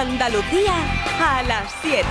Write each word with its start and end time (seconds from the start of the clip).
Andalucía 0.00 0.72
a 1.20 1.42
las 1.42 1.74
7. 1.82 2.06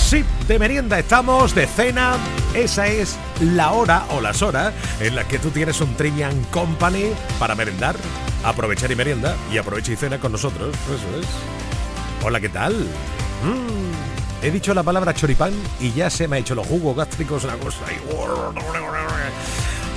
Sí, 0.00 0.24
de 0.46 0.58
merienda 0.58 0.98
estamos, 0.98 1.54
de 1.54 1.66
cena. 1.66 2.16
Esa 2.54 2.86
es 2.86 3.18
la 3.42 3.72
hora 3.72 4.06
o 4.12 4.22
las 4.22 4.40
horas 4.40 4.72
en 4.98 5.14
las 5.14 5.26
que 5.26 5.38
tú 5.38 5.50
tienes 5.50 5.78
un 5.82 5.94
Trivian 5.94 6.42
Company 6.44 7.10
para 7.38 7.54
merendar, 7.54 7.96
aprovechar 8.42 8.90
y 8.90 8.96
merienda 8.96 9.36
y 9.52 9.58
aprovecha 9.58 9.92
y 9.92 9.96
cena 9.96 10.18
con 10.18 10.32
nosotros. 10.32 10.74
Eso 10.86 11.20
es. 11.20 11.26
Hola, 12.24 12.40
¿qué 12.40 12.48
tal? 12.48 12.72
Mm, 13.44 14.42
he 14.42 14.50
dicho 14.50 14.72
la 14.72 14.82
palabra 14.82 15.12
choripán 15.12 15.52
y 15.80 15.92
ya 15.92 16.08
se 16.08 16.26
me 16.26 16.36
ha 16.36 16.38
hecho 16.38 16.54
los 16.54 16.66
jugos 16.66 16.96
gástricos 16.96 17.44
una 17.44 17.58
cosa. 17.58 17.84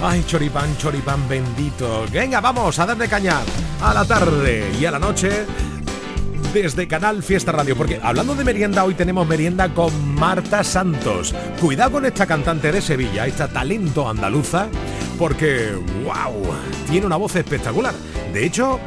Ay, 0.03 0.23
choripán, 0.25 0.75
choripán 0.77 1.29
bendito. 1.29 2.05
Venga, 2.11 2.41
vamos 2.41 2.79
a 2.79 2.87
darle 2.87 3.07
caña 3.07 3.41
a 3.79 3.93
la 3.93 4.03
tarde 4.03 4.71
y 4.79 4.85
a 4.85 4.91
la 4.91 4.97
noche 4.97 5.45
desde 6.51 6.87
Canal 6.87 7.21
Fiesta 7.21 7.51
Radio, 7.51 7.77
porque 7.77 7.99
hablando 8.01 8.33
de 8.33 8.43
merienda, 8.43 8.83
hoy 8.83 8.95
tenemos 8.95 9.27
merienda 9.27 9.71
con 9.71 10.15
Marta 10.15 10.63
Santos. 10.63 11.35
Cuidado 11.59 11.91
con 11.91 12.05
esta 12.07 12.25
cantante 12.25 12.71
de 12.71 12.81
Sevilla, 12.81 13.27
esta 13.27 13.47
talento 13.47 14.09
andaluza, 14.09 14.69
porque, 15.19 15.69
wow, 16.03 16.51
tiene 16.89 17.05
una 17.05 17.17
voz 17.17 17.35
espectacular. 17.35 17.93
De 18.33 18.43
hecho, 18.43 18.79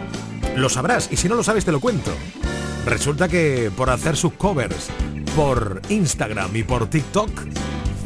lo 0.56 0.69
sabrás, 0.69 1.08
y 1.12 1.16
si 1.16 1.28
no 1.28 1.36
lo 1.36 1.44
sabes 1.44 1.64
te 1.64 1.70
lo 1.70 1.78
cuento. 1.78 2.10
Resulta 2.86 3.28
que 3.28 3.70
por 3.74 3.88
hacer 3.88 4.16
sus 4.16 4.33
covers 4.33 4.88
por 5.36 5.80
Instagram 5.88 6.55
y 6.56 6.64
por 6.64 6.88
TikTok, 6.88 7.30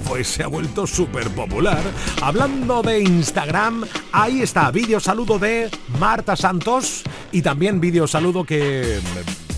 pues 0.08 0.26
se 0.26 0.42
ha 0.42 0.46
vuelto 0.46 0.86
súper 0.86 1.28
popular. 1.30 1.82
Hablando 2.22 2.82
de 2.82 3.00
Instagram, 3.00 3.84
ahí 4.10 4.40
está, 4.40 4.70
vídeo 4.70 4.98
saludo 5.00 5.38
de 5.38 5.70
Marta 6.00 6.34
Santos 6.34 7.02
y 7.30 7.42
también 7.42 7.78
vídeo 7.78 8.06
saludo 8.06 8.44
que 8.44 9.00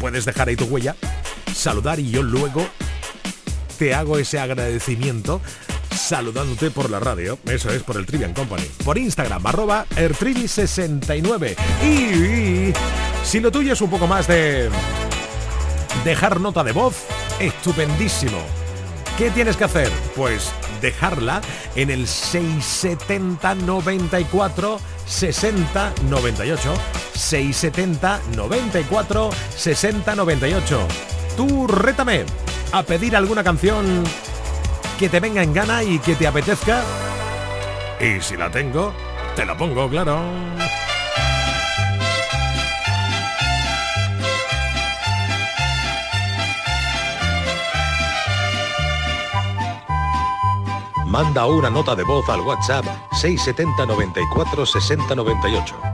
puedes 0.01 0.25
dejar 0.25 0.49
ahí 0.49 0.57
tu 0.57 0.65
huella, 0.65 0.97
saludar 1.55 2.01
y 2.01 2.11
yo 2.11 2.23
luego 2.23 2.67
te 3.79 3.95
hago 3.95 4.19
ese 4.19 4.41
agradecimiento 4.41 5.41
saludándote 5.95 6.73
por 6.73 6.91
la 6.91 6.99
radio, 6.99 7.39
eso 7.47 7.71
es 7.71 7.85
por 7.85 7.97
el 7.97 8.07
Trivian 8.07 8.35
Company, 8.35 8.67
por 8.85 8.99
Instagram, 8.99 9.47
arroba 9.47 9.87
ertrivi69. 9.95 11.55
Y, 11.85 12.73
si 13.25 13.39
lo 13.39 13.53
tuyo 13.53 13.75
es 13.75 13.81
un 13.81 13.91
poco 13.91 14.09
más 14.09 14.27
de 14.27 14.69
dejar 16.05 16.41
nota 16.41 16.65
de 16.65 16.73
voz, 16.73 16.97
estupendísimo. 17.39 18.70
¿Qué 19.21 19.31
tienes 19.31 19.59
que 19.59 19.65
hacer? 19.65 19.91
Pues 20.17 20.51
dejarla 20.81 21.43
en 21.75 21.91
el 21.91 22.09
670 22.09 23.55
94 23.55 24.81
60 25.05 25.93
98 26.09 26.75
670 27.13 28.19
94 28.35 29.31
60 29.55 30.15
98. 30.15 30.89
Tú 31.37 31.67
rétame 31.67 32.25
a 32.73 32.83
pedir 32.83 33.15
alguna 33.15 33.45
canción 33.45 34.05
que 34.99 35.11
te 35.11 35.21
venga 35.21 35.43
en 35.43 35.53
gana 35.53 35.83
y 35.83 35.99
que 35.99 36.15
te 36.15 36.27
apetezca. 36.27 36.83
Y 38.01 38.23
si 38.23 38.39
la 38.39 38.51
tengo, 38.51 38.95
te 39.37 39.45
la 39.45 39.55
pongo, 39.55 39.87
claro. 39.91 40.19
Manda 51.11 51.45
una 51.47 51.69
nota 51.69 51.97
de 51.97 52.05
voz 52.05 52.29
al 52.29 52.41
WhatsApp 52.43 52.85
670 53.11 53.85
94 53.85 54.65
60 54.65 55.15
98. 55.17 55.90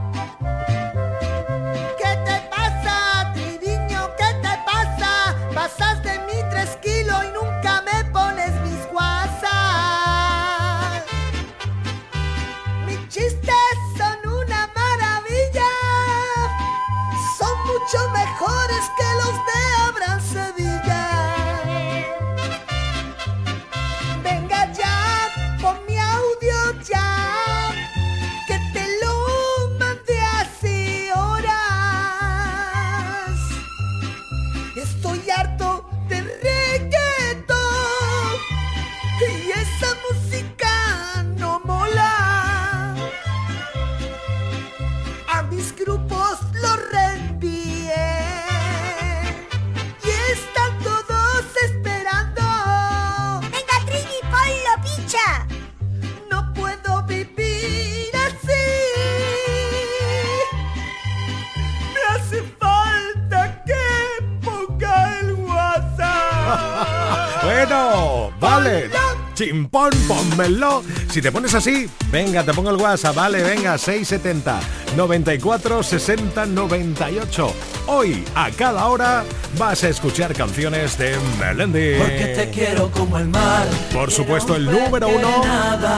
Si 71.17 71.21
te 71.23 71.31
pones 71.31 71.51
así, 71.55 71.89
venga, 72.11 72.43
te 72.43 72.53
pongo 72.53 72.69
el 72.69 72.75
WhatsApp, 72.75 73.15
vale, 73.15 73.41
venga, 73.41 73.75
670 73.75 74.59
94 74.95 75.81
60 75.81 76.45
98. 76.45 77.53
Hoy, 77.87 78.23
a 78.35 78.51
cada 78.51 78.85
hora, 78.85 79.23
vas 79.57 79.83
a 79.83 79.89
escuchar 79.89 80.35
canciones 80.35 80.95
de 80.99 81.17
Melendi. 81.39 81.95
Porque 81.97 82.33
te 82.35 82.51
quiero 82.51 82.91
como 82.91 83.17
el 83.17 83.29
mar. 83.29 83.65
Por 83.91 84.11
supuesto, 84.11 84.55
el 84.55 84.65
número 84.65 85.07
uno 85.07 85.41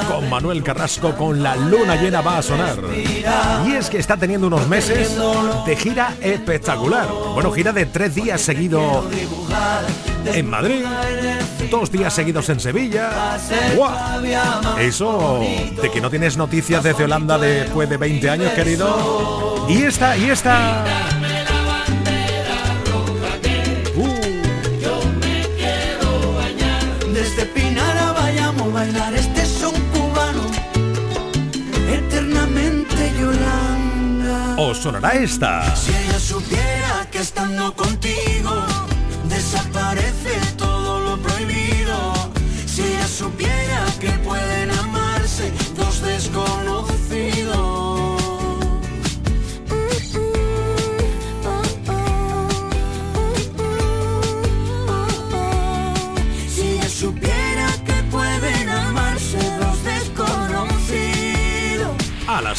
con 0.08 0.30
Manuel 0.30 0.64
Carrasco 0.64 1.14
con 1.14 1.44
La 1.44 1.58
Luna 1.58 1.98
Llena 1.98 2.22
va 2.22 2.38
a 2.38 2.42
sonar. 2.42 2.78
Y 2.96 3.74
es 3.74 3.90
que 3.90 3.98
está 3.98 4.16
teniendo 4.16 4.48
unos 4.48 4.70
meses 4.70 5.18
de 5.66 5.76
gira 5.76 6.16
espectacular. 6.22 7.10
Bueno, 7.34 7.52
gira 7.52 7.74
de 7.74 7.88
tres 7.88 8.16
días 8.16 8.40
seguido 8.40 9.04
en 10.34 10.50
Madrid 10.50 10.86
dos 11.70 11.92
días 11.92 12.14
seguidos 12.14 12.50
en 12.50 12.60
Sevilla. 12.60 13.38
Eso 14.80 15.40
de 15.82 15.92
que 15.92 16.02
no 16.02 16.10
tienes 16.10 16.38
noticias 16.38 16.84
desde 16.84 17.04
Holanda 17.04 17.38
después 17.38 17.90
de 17.90 17.98
20 17.98 18.30
años, 18.30 18.52
querido. 18.54 19.66
Y 19.70 19.84
esta, 19.84 20.18
y 20.18 20.30
esta. 20.30 20.84
Uh. 23.96 24.08
Desde 27.14 27.46
Pinara 27.46 28.14
vayamos 28.14 28.68
a 28.68 28.74
bailar 28.74 29.14
este 29.14 29.46
son 29.46 29.74
cubano, 29.94 30.44
eternamente 31.90 33.12
Yolanda. 33.20 34.74
Sonará 34.74 35.12
esta. 35.12 35.76
Si 35.76 35.92
ella 35.92 36.20
supiera 36.20 37.08
que 37.12 37.20
estando 37.20 37.76
contigo 37.76 38.64
desaparece 39.28 40.59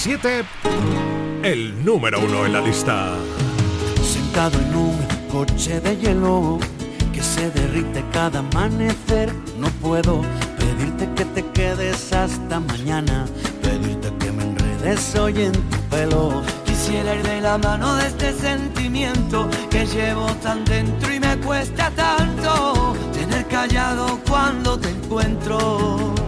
7, 0.03 0.45
el 1.43 1.85
número 1.85 2.21
uno 2.21 2.47
en 2.47 2.55
la 2.55 2.63
lista. 2.63 3.11
Sentado 4.03 4.59
en 4.59 4.75
un 4.75 4.97
coche 5.31 5.79
de 5.79 5.95
hielo 5.95 6.59
que 7.13 7.23
se 7.23 7.51
derrite 7.51 8.03
cada 8.11 8.39
amanecer. 8.39 9.31
No 9.59 9.69
puedo 9.83 10.23
pedirte 10.57 11.07
que 11.15 11.27
te 11.27 11.47
quedes 11.51 12.15
hasta 12.15 12.61
mañana, 12.61 13.27
pedirte 13.61 14.11
que 14.19 14.33
me 14.33 14.45
enredes 14.45 15.15
hoy 15.17 15.43
en 15.43 15.53
tu 15.53 15.79
pelo. 15.91 16.43
Quisiera 16.65 17.17
ir 17.17 17.23
de 17.23 17.43
la 17.43 17.59
mano 17.59 17.95
de 17.97 18.07
este 18.07 18.33
sentimiento 18.33 19.51
que 19.69 19.85
llevo 19.85 20.29
tan 20.37 20.65
dentro 20.65 21.13
y 21.13 21.21
me 21.21 21.37
cuesta 21.41 21.91
tanto 21.91 22.97
tener 23.13 23.47
callado 23.49 24.19
cuando 24.27 24.79
te 24.79 24.89
encuentro. 24.89 26.20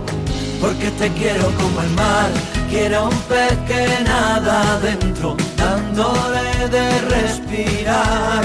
Porque 0.63 0.91
te 0.93 1.09
quiero 1.15 1.51
como 1.57 1.83
el 1.83 1.91
mar, 1.91 2.31
quiero 2.71 3.09
un 3.09 3.19
pez 3.29 3.59
que 3.67 4.05
nada 4.05 4.75
adentro, 4.75 5.37
dándole 5.57 6.69
de 6.71 7.01
respirar, 7.17 8.45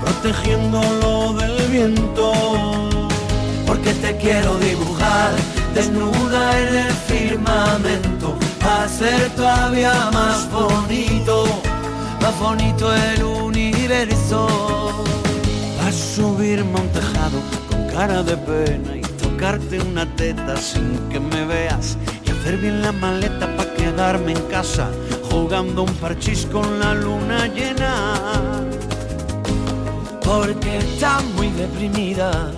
protegiéndolo 0.00 1.32
del 1.32 1.68
viento, 1.68 2.32
porque 3.66 3.92
te 3.94 4.16
quiero 4.18 4.56
dibujar 4.58 5.32
desnuda 5.74 6.42
en 6.60 6.76
el 6.86 6.92
firmamento, 7.10 8.36
a 8.62 8.86
ser 8.86 9.28
todavía 9.30 10.08
más 10.12 10.48
bonito, 10.52 11.46
más 12.22 12.38
bonito 12.38 12.94
el 12.94 13.24
universo. 13.24 14.46
A 15.84 15.90
subirme 15.90 16.78
a 16.78 16.82
tejado 16.92 17.38
con 17.68 17.88
cara 17.88 18.22
de 18.22 18.36
pena 18.36 18.99
tocarte 19.40 19.80
una 19.80 20.04
teta 20.16 20.54
sin 20.58 20.98
que 21.08 21.18
me 21.18 21.46
veas 21.46 21.96
y 22.26 22.30
hacer 22.30 22.58
bien 22.58 22.82
la 22.82 22.92
maleta 22.92 23.46
para 23.56 23.72
quedarme 23.72 24.32
en 24.32 24.42
casa 24.48 24.90
jugando 25.30 25.84
un 25.84 25.94
parchís 25.94 26.46
con 26.52 26.78
la 26.78 26.92
luna 26.92 27.46
llena. 27.46 28.12
Porque 30.22 30.76
está 30.76 31.20
muy 31.36 31.48
deprimida 31.52 32.52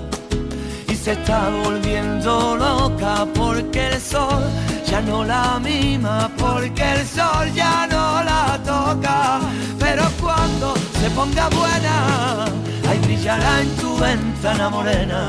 se 1.03 1.13
está 1.13 1.49
volviendo 1.65 2.57
loca 2.57 3.27
porque 3.35 3.89
el 3.89 4.01
sol 4.01 4.45
ya 4.87 5.01
no 5.01 5.25
la 5.25 5.59
mima, 5.59 6.31
porque 6.39 6.93
el 6.93 7.05
sol 7.05 7.53
ya 7.53 7.89
no 7.89 8.23
la 8.23 8.57
toca. 8.65 9.41
Pero 9.81 10.05
cuando 10.21 10.75
se 11.01 11.11
ponga 11.11 11.49
buena, 11.49 12.45
ahí 12.89 13.01
brillará 13.03 13.63
en 13.63 13.77
tu 13.79 13.99
ventana 13.99 14.71
morena. 14.71 15.29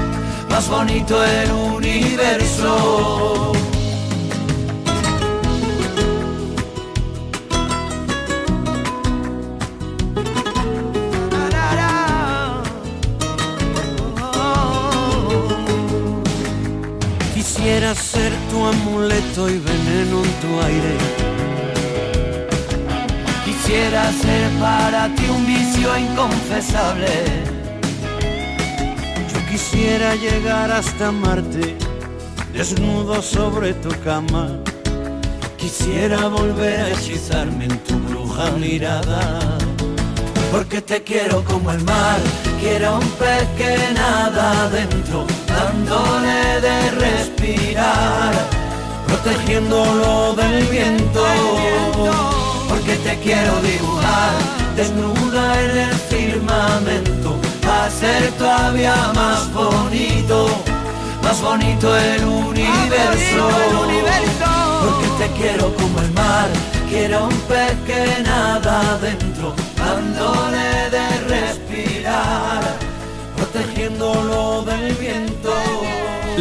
más 0.51 0.69
bonito 0.69 1.23
el 1.23 1.51
universo. 1.51 3.53
Quisiera 17.33 17.95
ser 17.95 18.33
tu 18.49 18.65
amuleto 18.65 19.49
y 19.49 19.57
veneno 19.59 20.23
en 20.23 20.33
tu 20.41 20.61
aire. 20.67 20.97
Quisiera 23.45 24.11
ser 24.11 24.49
para 24.59 25.07
ti 25.15 25.25
un 25.29 25.45
vicio 25.45 25.97
inconfesable. 25.97 27.50
Quisiera 29.51 30.15
llegar 30.15 30.71
hasta 30.71 31.11
Marte, 31.11 31.75
desnudo 32.53 33.21
sobre 33.21 33.73
tu 33.73 33.89
cama. 34.01 34.47
Quisiera 35.57 36.29
volver 36.29 36.79
a 36.79 36.89
hechizarme 36.91 37.65
en 37.65 37.77
tu 37.79 37.99
bruja 37.99 38.51
mirada. 38.51 39.39
Porque 40.53 40.79
te 40.81 41.03
quiero 41.03 41.43
como 41.43 41.69
el 41.69 41.83
mar, 41.83 42.19
quiero 42.61 42.99
un 42.99 43.09
pez 43.19 43.45
que 43.57 43.93
nada 43.93 44.67
adentro 44.67 45.27
dándole 45.45 46.61
de 46.61 46.91
respirar, 46.91 48.33
protegiéndolo 49.05 50.33
del 50.33 50.63
viento, 50.67 51.25
porque 52.69 52.95
te 52.95 53.19
quiero 53.19 53.61
dibujar 53.61 54.61
desnuda 54.77 55.61
en 55.61 55.77
el 55.77 55.95
firmamento, 56.09 57.20
a 57.81 57.89
ser 57.89 58.31
todavía 58.33 58.95
más 59.15 59.51
bonito, 59.53 60.47
más 61.23 61.41
bonito 61.41 61.97
el 61.97 62.23
universo, 62.25 63.49
porque 64.81 65.07
te 65.17 65.31
quiero 65.39 65.73
como 65.75 65.99
el 66.01 66.11
mar, 66.11 66.47
quiero 66.89 67.25
un 67.25 67.39
pez 67.49 67.73
que 67.87 68.21
nada 68.21 68.81
adentro, 68.91 69.55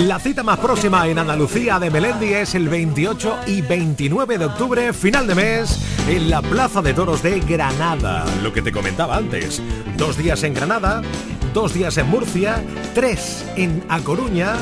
La 0.06 0.18
cita 0.18 0.42
más 0.42 0.58
próxima 0.58 1.06
en 1.08 1.18
Andalucía 1.18 1.78
de 1.78 1.90
Melendi 1.90 2.32
es 2.32 2.54
el 2.54 2.70
28 2.70 3.40
y 3.46 3.60
29 3.60 4.38
de 4.38 4.46
octubre, 4.46 4.92
final 4.94 5.26
de 5.26 5.34
mes, 5.34 5.78
en 6.08 6.30
la 6.30 6.40
Plaza 6.40 6.80
de 6.80 6.94
Toros 6.94 7.22
de 7.22 7.38
Granada. 7.40 8.24
Lo 8.42 8.50
que 8.50 8.62
te 8.62 8.72
comentaba 8.72 9.18
antes, 9.18 9.62
dos 9.98 10.16
días 10.16 10.42
en 10.42 10.54
Granada, 10.54 11.02
dos 11.52 11.74
días 11.74 11.98
en 11.98 12.08
Murcia, 12.08 12.64
tres 12.94 13.44
en 13.56 13.84
A 13.90 14.00
Coruña 14.00 14.54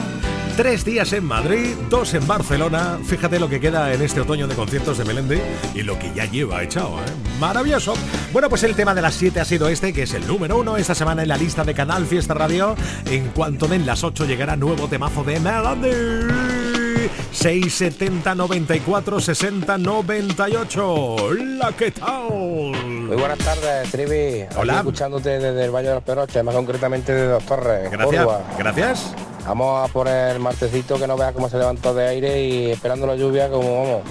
Tres 0.59 0.85
días 0.85 1.13
en 1.13 1.25
Madrid, 1.25 1.77
dos 1.89 2.15
en 2.15 2.27
Barcelona. 2.27 2.99
Fíjate 3.05 3.39
lo 3.39 3.49
que 3.49 3.61
queda 3.61 3.95
en 3.95 4.03
este 4.03 4.23
otoño 4.23 4.49
de 4.49 4.57
conciertos 4.57 4.99
de 4.99 5.05
Melendi 5.05 5.39
y 5.73 5.85
lo 5.85 5.97
que 5.97 6.13
ya 6.13 6.25
lleva 6.25 6.65
echado, 6.65 6.99
¿eh? 6.99 7.39
Maravilloso. 7.39 7.95
Bueno, 8.33 8.49
pues 8.49 8.65
el 8.65 8.75
tema 8.75 8.93
de 8.93 9.01
las 9.01 9.15
7 9.15 9.39
ha 9.39 9.45
sido 9.45 9.69
este, 9.69 9.93
que 9.93 10.03
es 10.03 10.15
el 10.15 10.27
número 10.27 10.59
uno 10.59 10.77
esta 10.77 10.97
semana 10.97 11.23
en 11.23 11.29
la 11.29 11.37
lista 11.37 11.63
de 11.63 11.75
Canal 11.75 12.07
Fiesta 12.07 12.35
Radio. 12.35 12.75
En 13.07 13.29
cuanto 13.29 13.69
den 13.69 13.87
las 13.87 14.03
8 14.03 14.25
llegará 14.25 14.57
nuevo 14.57 14.89
temazo 14.89 15.23
de 15.23 15.39
Melendi. 15.39 17.09
670 17.31 18.35
94 18.35 19.21
60 19.21 19.79
98. 19.79 20.93
Hola, 20.93 21.73
¿qué 21.79 21.93
tal? 21.93 22.31
Muy 22.31 23.17
buenas 23.17 23.39
tardes, 23.39 23.93
Trivi. 23.93 24.45
Hola. 24.57 24.79
escuchándote 24.79 25.39
desde 25.39 25.67
el 25.67 25.71
Valle 25.71 25.91
de 25.91 25.95
los 25.95 26.03
Peroches, 26.03 26.43
más 26.43 26.57
concretamente 26.57 27.15
de 27.15 27.29
Dos 27.29 27.45
Torres. 27.45 27.93
Gracias. 27.93 28.27
Gracias. 28.59 29.15
Vamos 29.49 29.89
a 29.89 29.91
poner 29.91 30.37
el 30.37 30.41
martesito 30.41 30.99
que 30.99 31.07
no 31.07 31.17
veas 31.17 31.33
cómo 31.33 31.49
se 31.49 31.57
levantó 31.57 31.95
de 31.95 32.07
aire 32.07 32.43
y 32.43 32.71
esperando 32.71 33.07
la 33.07 33.17
lluvia 33.17 33.49
como 33.49 33.83
vamos, 33.83 34.03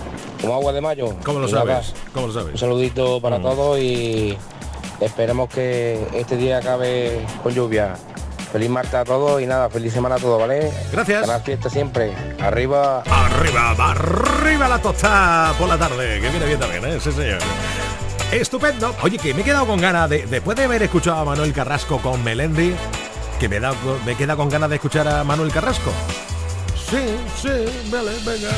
como 0.42 0.56
agua 0.56 0.74
de 0.74 0.82
mayo. 0.82 1.16
¿Cómo 1.24 1.38
lo 1.38 1.48
sabes? 1.48 1.94
¿Cómo 2.12 2.26
lo 2.26 2.34
sabes? 2.34 2.54
Un 2.54 2.58
saludito 2.58 3.22
para 3.22 3.38
mm. 3.38 3.42
todos 3.44 3.80
y 3.80 4.36
esperemos 5.00 5.48
que 5.50 6.08
este 6.16 6.38
día 6.38 6.58
acabe 6.58 7.24
con 7.44 7.54
lluvia. 7.54 7.94
Feliz 8.52 8.70
martes 8.72 8.96
a 8.96 9.06
todos 9.06 9.40
y 9.40 9.46
nada, 9.46 9.70
feliz 9.70 9.94
semana 9.94 10.16
a 10.16 10.18
todos, 10.18 10.40
¿vale? 10.40 10.72
Gracias. 10.92 11.28
la 11.28 11.40
fiesta 11.40 11.70
siempre. 11.70 12.14
Arriba. 12.40 13.04
Arriba, 13.04 13.76
arriba 13.92 14.68
la 14.68 14.82
tostada 14.82 15.54
por 15.54 15.68
la 15.68 15.78
tarde, 15.78 16.20
que 16.20 16.30
viene 16.32 16.48
bien 16.48 16.60
también, 16.60 16.84
¿eh? 16.84 17.00
Sí, 17.00 17.12
señor. 17.12 17.42
Estupendo. 18.32 18.96
Oye, 19.04 19.20
que 19.20 19.36
me 19.36 19.42
he 19.42 19.44
quedado 19.44 19.68
con 19.68 19.80
ganas 19.80 20.10
de, 20.10 20.26
después 20.26 20.58
de 20.58 20.64
haber 20.64 20.82
escuchado 20.82 21.18
a 21.18 21.26
Manuel 21.26 21.54
Carrasco 21.54 22.00
con 22.00 22.24
Melendi, 22.24 22.74
que 23.40 23.48
me, 23.50 23.60
da, 23.60 23.74
me 24.06 24.16
queda 24.16 24.36
con 24.36 24.50
ganas 24.50 24.70
de 24.70 24.76
escuchar 24.78 25.08
a 25.08 25.24
Manuel 25.24 25.52
Carrasco. 25.52 25.92
Sí, 26.76 27.18
sí, 27.36 27.50
vale, 27.92 28.12
venga. 28.26 28.50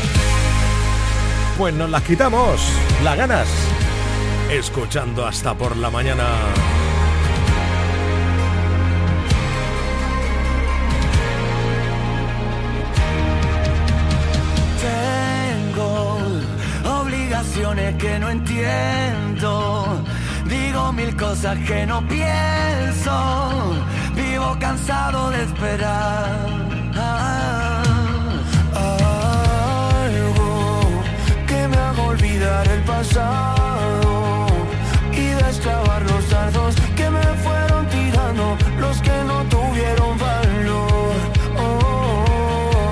Pues 1.57 1.73
nos 1.73 1.89
las 1.89 2.03
quitamos, 2.03 2.61
las 3.03 3.17
ganas, 3.17 3.47
escuchando 4.49 5.25
hasta 5.25 5.53
por 5.53 5.75
la 5.75 5.89
mañana. 5.89 6.25
Tengo 15.73 16.17
obligaciones 17.01 17.95
que 17.95 18.19
no 18.19 18.29
entiendo. 18.29 20.03
Digo 20.45 20.93
mil 20.93 21.15
cosas 21.17 21.57
que 21.67 21.85
no 21.85 22.07
pienso 22.07 23.75
vivo 24.39 24.57
cansado 24.59 25.29
de 25.31 25.43
esperar. 25.43 26.47
algo 30.05 30.79
que 31.47 31.67
me 31.67 31.77
haga 31.77 32.01
olvidar 32.03 32.67
el 32.67 32.81
pasado 32.81 34.47
y 35.11 35.25
desclavar 35.43 36.01
los 36.03 36.29
dardos 36.29 36.75
que 36.95 37.09
me 37.09 37.23
fueron 37.43 37.87
tirando 37.87 38.57
los 38.79 39.01
que 39.01 39.17
no 39.29 39.43
tuvieron 39.55 40.17
valor. 40.17 41.13
Oh, 41.57 42.91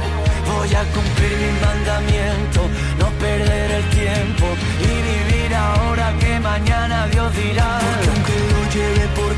voy 0.52 0.74
a 0.82 0.84
cumplir 0.96 1.34
mi 1.44 1.52
mandamiento, 1.66 2.62
no 3.00 3.08
perder 3.24 3.72
el 3.80 3.86
tiempo 4.02 4.46
y 4.90 4.92
vivir 5.10 5.56
ahora 5.56 6.14
que 6.20 6.40
mañana 6.40 7.08
Dios 7.08 7.36
dirá. 7.36 7.80
Porque 7.80 8.10
aunque 8.14 8.36
lo 8.52 8.62
lleve 8.76 9.08
por 9.20 9.37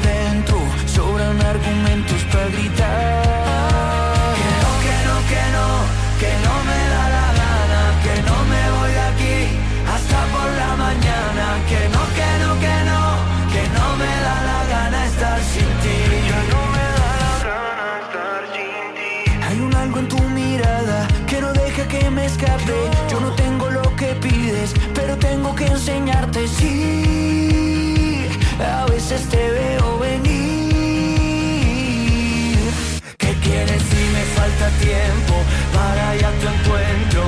gritar. 2.51 4.33
Que 4.39 4.49
no, 4.61 4.71
que 4.85 4.95
no, 5.07 5.15
que 5.31 5.43
no, 5.55 5.67
que 6.21 6.31
no 6.45 6.53
me 6.67 6.79
da 6.93 7.03
la 7.17 7.27
gana, 7.41 7.81
que 8.03 8.15
no 8.27 8.37
me 8.51 8.61
voy 8.75 8.91
de 8.97 9.03
aquí 9.11 9.37
hasta 9.93 10.19
por 10.33 10.49
la 10.61 10.71
mañana. 10.85 11.45
Que 11.69 11.81
no, 11.93 12.01
que 12.17 12.29
no, 12.43 12.49
que 12.63 12.75
no, 12.89 13.01
que 13.53 13.63
no 13.77 13.85
me 14.01 14.11
da 14.25 14.35
la 14.49 14.59
gana 14.73 14.99
estar 15.05 15.39
sin 15.51 15.69
ti. 15.83 15.97
Que 16.29 16.39
no 16.51 16.61
me 16.75 16.85
da 16.97 17.09
la 17.23 17.33
gana 17.49 17.87
estar 18.03 18.41
sin 18.55 18.83
ti. 18.97 19.11
Hay 19.47 19.57
un 19.59 19.73
algo 19.75 19.97
en 19.99 20.07
tu 20.07 20.19
mirada 20.39 21.07
que 21.27 21.37
no 21.41 21.49
deja 21.53 21.83
que 21.87 22.09
me 22.09 22.25
escape. 22.25 22.79
Yo 23.11 23.19
no 23.19 23.31
tengo 23.43 23.69
lo 23.69 23.95
que 23.95 24.15
pides, 24.15 24.73
pero 24.93 25.17
tengo 25.17 25.55
que 25.55 25.67
enseñarte. 25.67 26.47
Sí, 26.47 28.27
a 28.59 28.85
veces 28.85 29.21
te 29.29 29.51
veo 29.51 29.78
para 35.73 36.15
ir 36.15 36.25
a 36.25 36.31
tu 36.39 36.47
encuentro 36.47 37.21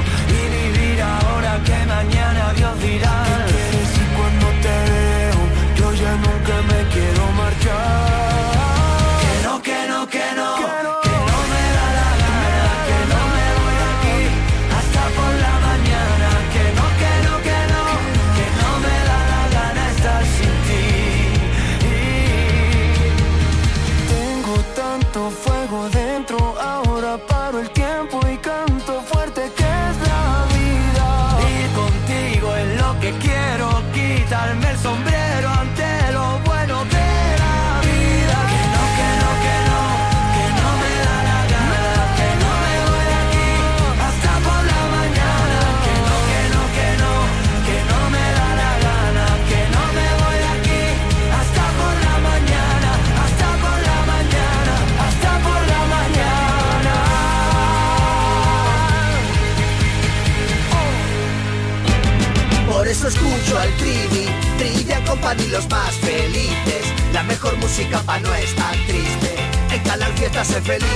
Company 65.41 65.51
los 65.51 65.69
más 65.69 65.95
felices. 65.95 67.13
La 67.13 67.23
mejor 67.23 67.57
música 67.57 67.99
pa' 68.01 68.19
no 68.19 68.33
estar 68.33 68.75
triste. 68.87 69.35
En 69.71 69.83
Canal 69.83 70.13
Fiesta 70.13 70.43
sé 70.43 70.61
feliz. 70.61 70.87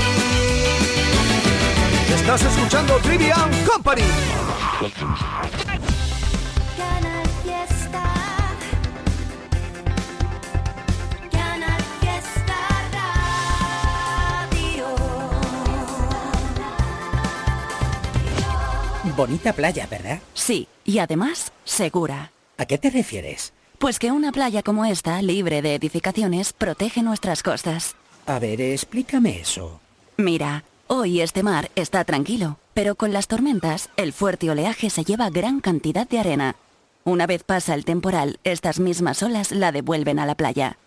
Estás 2.13 2.43
escuchando 2.43 2.97
Trivian 2.97 3.49
Company. 3.65 4.03
Canal 6.77 7.27
Fiesta. 7.43 8.03
Canal 11.31 11.81
Fiesta 12.01 12.55
Radio. 14.51 14.85
Bonita 19.15 19.53
playa, 19.53 19.87
¿verdad? 19.87 20.19
Sí, 20.33 20.67
y 20.83 20.99
además, 20.99 21.51
segura. 21.63 22.31
¿A 22.57 22.65
qué 22.65 22.77
te 22.77 22.89
refieres? 22.89 23.54
Pues 23.77 23.99
que 23.99 24.11
una 24.11 24.31
playa 24.31 24.63
como 24.63 24.85
esta, 24.85 25.21
libre 25.21 25.61
de 25.61 25.75
edificaciones, 25.75 26.53
protege 26.53 27.03
nuestras 27.03 27.43
costas. 27.43 27.95
A 28.25 28.39
ver, 28.39 28.61
explícame 28.61 29.39
eso. 29.39 29.79
Mira, 30.17 30.63
hoy 30.87 31.21
este 31.21 31.43
mar 31.43 31.69
está 31.75 32.03
tranquilo, 32.05 32.57
pero 32.73 32.95
con 32.95 33.11
las 33.11 33.27
tormentas, 33.27 33.89
el 33.97 34.13
fuerte 34.13 34.49
oleaje 34.49 34.89
se 34.89 35.03
lleva 35.03 35.29
gran 35.29 35.59
cantidad 35.59 36.07
de 36.07 36.19
arena. 36.19 36.55
Una 37.03 37.27
vez 37.27 37.43
pasa 37.43 37.75
el 37.75 37.85
temporal, 37.85 38.39
estas 38.43 38.79
mismas 38.79 39.21
olas 39.21 39.51
la 39.51 39.71
devuelven 39.71 40.19
a 40.19 40.25
la 40.25 40.35
playa. 40.35 40.77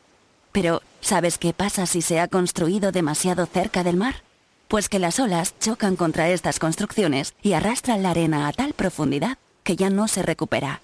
Pero, 0.50 0.82
¿sabes 1.00 1.38
qué 1.38 1.52
pasa 1.52 1.86
si 1.86 2.02
se 2.02 2.20
ha 2.20 2.26
construido 2.26 2.90
demasiado 2.90 3.46
cerca 3.46 3.84
del 3.84 3.96
mar? 3.96 4.22
Pues 4.66 4.88
que 4.88 4.98
las 4.98 5.20
olas 5.20 5.54
chocan 5.60 5.94
contra 5.94 6.30
estas 6.30 6.58
construcciones 6.58 7.34
y 7.42 7.52
arrastran 7.52 8.02
la 8.02 8.10
arena 8.10 8.48
a 8.48 8.52
tal 8.52 8.72
profundidad 8.72 9.38
que 9.62 9.76
ya 9.76 9.90
no 9.90 10.08
se 10.08 10.22
recupera. 10.22 10.80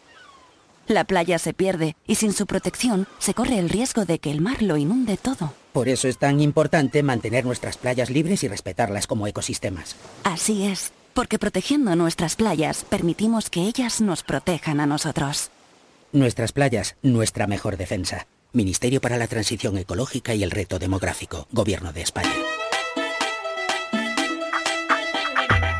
La 0.86 1.04
playa 1.04 1.38
se 1.38 1.54
pierde 1.54 1.96
y 2.06 2.16
sin 2.16 2.32
su 2.32 2.46
protección 2.46 3.06
se 3.18 3.34
corre 3.34 3.58
el 3.58 3.70
riesgo 3.70 4.04
de 4.04 4.18
que 4.18 4.30
el 4.30 4.40
mar 4.40 4.62
lo 4.62 4.76
inunde 4.76 5.16
todo. 5.16 5.54
Por 5.72 5.88
eso 5.88 6.08
es 6.08 6.18
tan 6.18 6.40
importante 6.40 7.02
mantener 7.02 7.44
nuestras 7.44 7.76
playas 7.76 8.10
libres 8.10 8.44
y 8.44 8.48
respetarlas 8.48 9.06
como 9.06 9.26
ecosistemas. 9.26 9.96
Así 10.22 10.66
es, 10.66 10.92
porque 11.14 11.38
protegiendo 11.38 11.96
nuestras 11.96 12.36
playas 12.36 12.84
permitimos 12.84 13.50
que 13.50 13.62
ellas 13.62 14.00
nos 14.00 14.22
protejan 14.22 14.80
a 14.80 14.86
nosotros. 14.86 15.50
Nuestras 16.12 16.52
playas, 16.52 16.96
nuestra 17.02 17.46
mejor 17.46 17.76
defensa. 17.76 18.26
Ministerio 18.52 19.00
para 19.00 19.16
la 19.16 19.26
Transición 19.26 19.76
Ecológica 19.78 20.34
y 20.34 20.44
el 20.44 20.52
Reto 20.52 20.78
Demográfico. 20.78 21.48
Gobierno 21.50 21.92
de 21.92 22.02
España. 22.02 22.30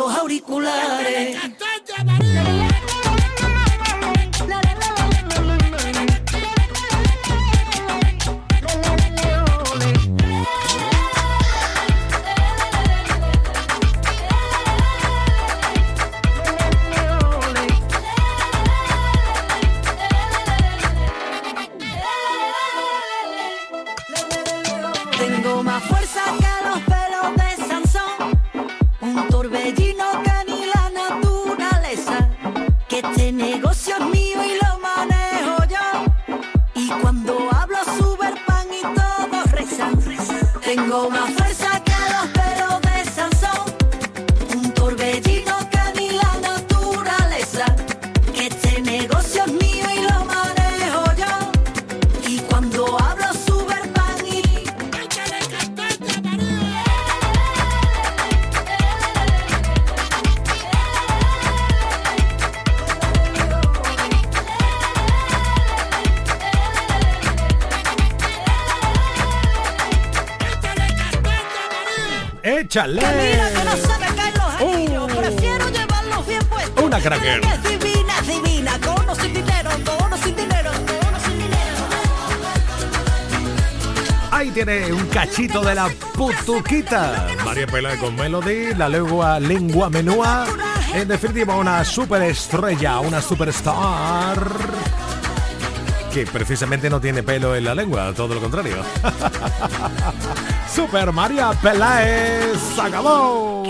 los 0.00 0.16
auriculares. 0.16 1.36
Tengo 25.18 25.62
más 25.62 25.82
fuerza 25.84 26.09
Bien 76.26 76.44
puestos. 76.44 76.84
Una 76.84 77.00
cracker. 77.00 77.40
Es 77.42 77.62
divina, 77.64 78.12
es 78.20 78.26
divina, 78.28 78.78
con 78.78 79.08
o 79.08 79.14
sin 79.16 79.34
dinero, 79.34 79.70
con 79.84 80.12
o 80.12 80.16
sin 80.16 80.36
dinero, 80.36 80.70
con 80.70 81.14
o 81.14 81.20
sin 81.20 81.38
dinero. 81.38 81.76
Ahí 84.30 84.50
tiene 84.52 84.92
un 84.92 85.04
cachito 85.06 85.62
de 85.62 85.74
la 85.74 85.88
putuquita. 86.14 87.26
María 87.44 87.66
Pela 87.66 87.96
con 87.96 88.14
Melody, 88.14 88.74
la 88.76 88.88
lengua, 88.88 89.40
lengua 89.40 89.90
menúa. 89.90 90.46
En 90.94 91.08
definitiva, 91.08 91.56
una 91.56 91.84
superestrella, 91.84 93.00
una 93.00 93.20
superstar. 93.20 94.46
Que 96.12 96.24
precisamente 96.24 96.88
no 96.88 97.00
tiene 97.00 97.24
pelo 97.24 97.56
en 97.56 97.64
la 97.64 97.74
lengua, 97.74 98.12
todo 98.12 98.34
lo 98.34 98.40
contrario. 98.40 98.76
Super 100.74 101.12
María 101.12 101.50
Peláez, 101.60 102.78
acabó. 102.78 103.64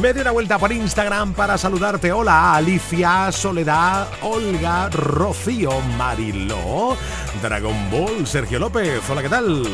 Me 0.00 0.12
di 0.12 0.20
una 0.20 0.30
vuelta 0.30 0.58
por 0.58 0.72
Instagram 0.72 1.34
para 1.34 1.58
saludarte. 1.58 2.10
Hola, 2.10 2.54
Alicia, 2.54 3.30
Soledad, 3.30 4.08
Olga, 4.22 4.88
Rocío, 4.88 5.80
Mariló, 5.98 6.96
Dragon 7.42 7.90
Ball, 7.90 8.26
Sergio 8.26 8.58
López. 8.58 9.02
Hola, 9.08 9.22
¿qué 9.22 9.28
tal? 9.28 9.64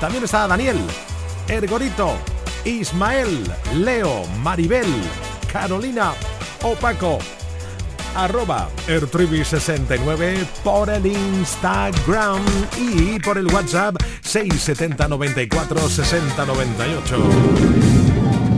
También 0.00 0.24
está 0.24 0.46
Daniel, 0.46 0.78
Ergorito, 1.48 2.12
Ismael, 2.64 3.52
Leo, 3.74 4.24
Maribel, 4.42 4.86
Carolina, 5.52 6.12
Opaco, 6.62 7.18
arroba 8.18 8.68
Ertribi69 8.88 10.44
por 10.64 10.90
el 10.90 11.06
Instagram 11.06 12.40
y 12.76 13.18
por 13.20 13.38
el 13.38 13.46
WhatsApp 13.46 13.94
670 14.22 15.06
94 15.06 15.88
60 15.88 16.44
98. 16.46 17.16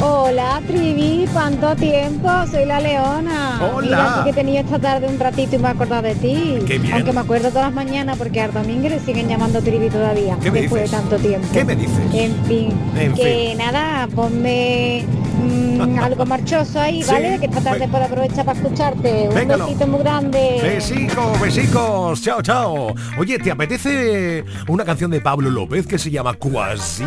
Hola, 0.03 0.63
Trivi, 0.67 1.29
¿cuánto 1.31 1.77
tiempo? 1.77 2.31
Soy 2.51 2.65
la 2.65 2.81
Leona. 2.81 3.61
Hola. 3.75 3.83
Mira, 3.83 4.15
sí 4.17 4.25
que 4.25 4.31
he 4.31 4.33
tenido 4.33 4.61
esta 4.61 4.79
tarde 4.79 5.07
un 5.07 5.19
ratito 5.21 5.57
y 5.57 5.59
me 5.59 5.69
he 5.69 5.71
acordado 5.73 6.03
de 6.03 6.15
ti. 6.15 6.59
Qué 6.67 6.79
bien. 6.79 6.95
Aunque 6.95 7.13
me 7.13 7.21
acuerdo 7.21 7.51
todas 7.51 7.67
las 7.67 7.75
mañanas 7.75 8.17
porque 8.17 8.41
al 8.41 8.55
domingo 8.55 8.89
le 8.89 8.99
siguen 9.01 9.29
llamando 9.29 9.61
Trivi 9.61 9.91
todavía. 9.91 10.39
¿Qué 10.41 10.51
me 10.51 10.63
después 10.63 10.85
dices? 10.85 10.97
de 10.97 11.09
tanto 11.09 11.23
tiempo. 11.23 11.47
¿Qué 11.53 11.65
me 11.67 11.77
dices? 11.77 12.15
En 12.15 12.45
fin. 12.47 12.73
En 12.97 13.13
que 13.13 13.55
nada, 13.59 14.09
ponme 14.15 15.05
mm, 15.31 15.99
algo 16.03 16.27
marchoso 16.27 16.81
ahí, 16.81 17.03
Sí, 17.03 17.11
¿vale? 17.13 17.39
Que 17.39 17.47
esta 17.47 17.61
tarde 17.61 17.89
puedo 17.89 18.05
aprovechar 18.05 18.45
para 18.45 18.59
escucharte. 18.59 19.29
Un 19.29 19.35
Véngalo. 19.35 19.67
besito 19.67 19.87
muy 19.87 20.01
grande. 20.01 20.59
Besicos, 20.63 21.41
besicos, 21.41 22.23
chao, 22.23 22.43
chao. 22.43 22.95
Oye, 23.19 23.39
¿te 23.39 23.51
apetece 23.51 24.45
una 24.69 24.85
canción 24.85 25.11
de 25.11 25.21
Pablo 25.21 25.51
López 25.51 25.87
que 25.87 25.99
se 25.99 26.11
llama 26.11 26.35
Cuasi? 26.35 27.05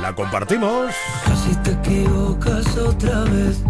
¿La 0.00 0.14
compartimos? 0.14 0.92
Casi 1.24 1.54
te 1.56 1.70
equivocas 1.72 2.76
otra 2.76 3.24
vez, 3.24 3.60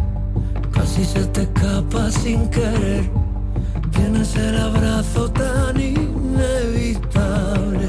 casi 0.72 1.04
se 1.04 1.24
te 1.26 1.42
escapa 1.42 2.10
sin 2.10 2.48
querer. 2.50 3.04
Tienes 3.92 4.34
el 4.36 4.58
abrazo 4.60 5.30
tan 5.30 5.80
inevitable. 5.80 7.88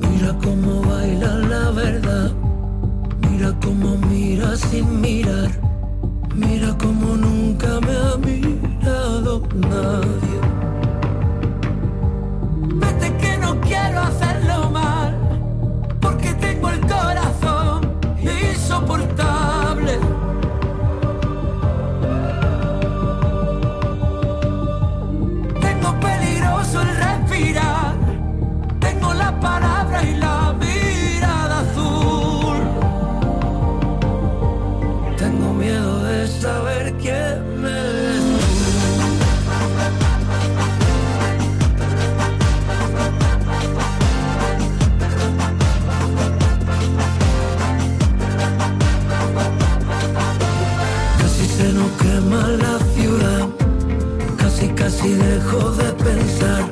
Mira 0.00 0.34
cómo 0.42 0.82
baila 0.82 1.34
la 1.36 1.70
verdad, 1.70 2.03
mira 3.34 3.52
cómo 3.60 3.96
mira 4.08 4.56
sin 4.56 5.00
mirar, 5.00 5.50
mira 6.34 6.76
cómo 6.78 7.16
nunca 7.16 7.80
me 7.80 7.92
ha 7.92 8.16
mirado 8.16 9.42
nadie. 9.54 10.38
Vete 12.80 13.16
que 13.16 13.36
no 13.38 13.60
quiero 13.60 14.00
hacerlo 14.02 14.70
mal 14.70 15.16
porque 16.00 16.32
tengo 16.34 16.70
el 16.70 16.80
corazón 16.80 17.90
insoportable. 18.22 19.53
La 52.34 52.78
ciudad, 52.94 53.48
casi 54.36 54.68
casi 54.68 55.10
dejo 55.14 55.70
de 55.72 55.92
pensar, 56.04 56.64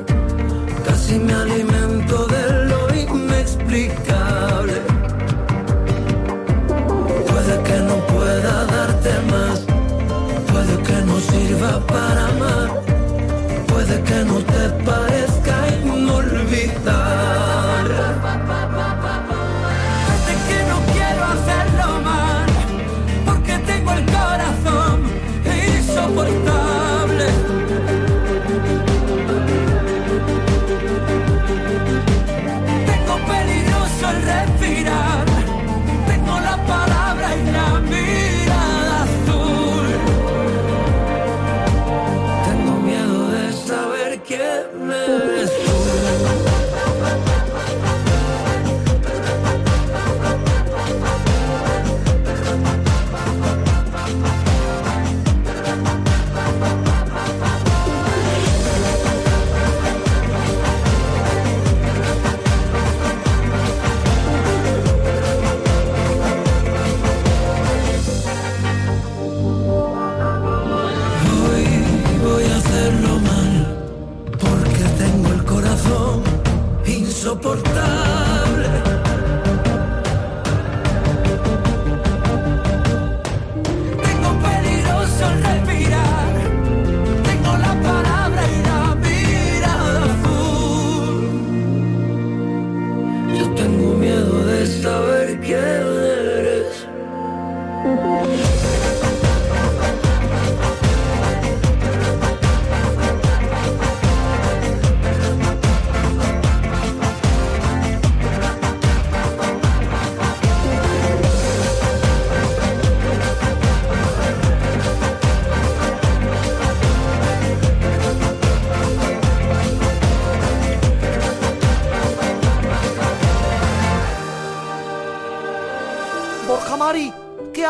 casi 0.85 1.19
me 1.19 1.33
alimento 1.33 2.25
de 2.27 2.65
lo 2.69 2.93
inexplicable. 2.93 4.81
Puede 7.29 7.63
que 7.67 7.77
no 7.89 7.95
pueda 8.07 8.65
darte 8.65 9.11
más, 9.31 9.59
puede 10.51 10.75
que 10.87 10.97
no 11.05 11.19
sirva 11.19 11.79
para 11.87 12.27
amar, 12.27 12.69
puede 13.67 14.01
que 14.03 14.25
no 14.25 14.37
te 14.53 14.69
parezca 14.85 15.42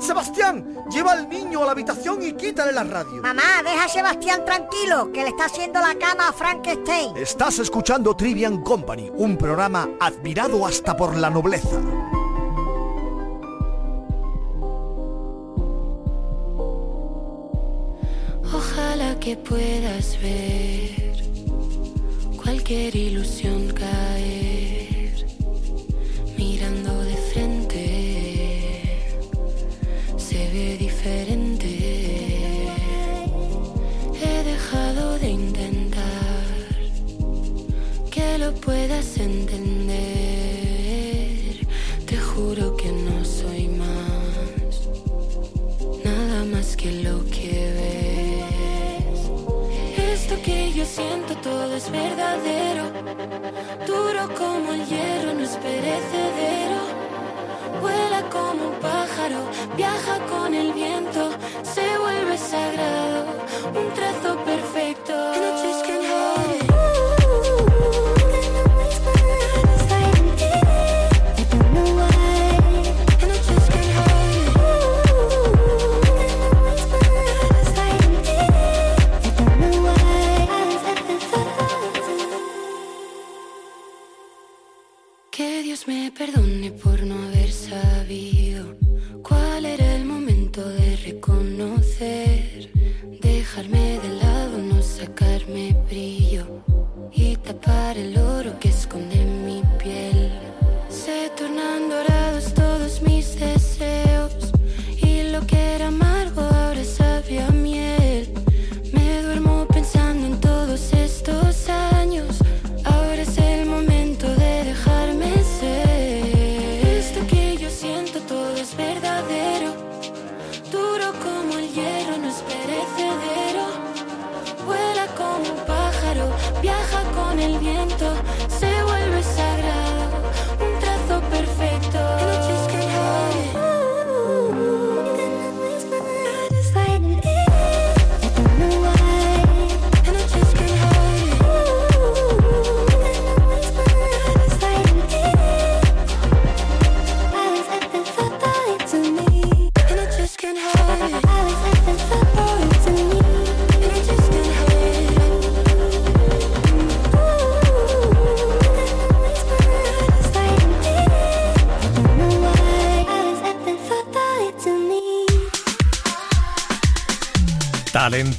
Sebastián, 0.00 0.84
lleva 0.90 1.12
al 1.12 1.28
niño 1.28 1.62
a 1.62 1.66
la 1.66 1.72
habitación 1.72 2.22
y 2.22 2.32
quítale 2.32 2.72
la 2.72 2.84
radio. 2.84 3.22
Mamá, 3.22 3.62
deja 3.62 3.84
a 3.84 3.88
Sebastián 3.88 4.44
tranquilo, 4.44 5.10
que 5.12 5.22
le 5.22 5.28
está 5.28 5.46
haciendo 5.46 5.80
la 5.80 5.94
cama 5.94 6.28
a 6.28 6.32
Frankenstein. 6.32 7.16
Estás 7.16 7.58
escuchando 7.58 8.14
Trivian 8.14 8.62
Company, 8.62 9.10
un 9.14 9.36
programa 9.36 9.88
admirado 10.00 10.66
hasta 10.66 10.96
por 10.96 11.16
la 11.16 11.30
nobleza. 11.30 11.80
Ojalá 18.52 19.18
que 19.20 19.36
puedas 19.36 20.20
ver 20.20 21.24
cualquier 22.42 22.94
ilusión 22.94 23.53
Te 42.06 42.16
juro 42.16 42.76
que 42.76 42.90
no 42.90 43.24
soy 43.24 43.68
más, 43.68 44.88
nada 46.04 46.44
más 46.44 46.76
que 46.76 46.90
lo 46.90 47.24
que 47.26 47.72
ves. 47.78 49.20
Esto 49.98 50.34
que 50.42 50.72
yo 50.72 50.84
siento 50.84 51.36
todo 51.36 51.74
es 51.74 51.90
verdadero, 51.90 52.84
duro 53.86 54.34
como 54.36 54.72
el 54.72 54.84
hierro, 54.86 55.34
no 55.34 55.44
es 55.44 55.56
perecedero. 55.56 56.80
Vuela 57.80 58.28
como 58.30 58.68
un 58.68 58.74
pájaro, 58.80 59.40
viaja 59.76 60.18
con 60.26 60.54
el 60.54 60.72
viento, 60.72 61.30
se 61.62 61.98
vuelve 61.98 62.36
sagrado, 62.38 63.26
un 63.74 63.92
trazo 63.94 64.38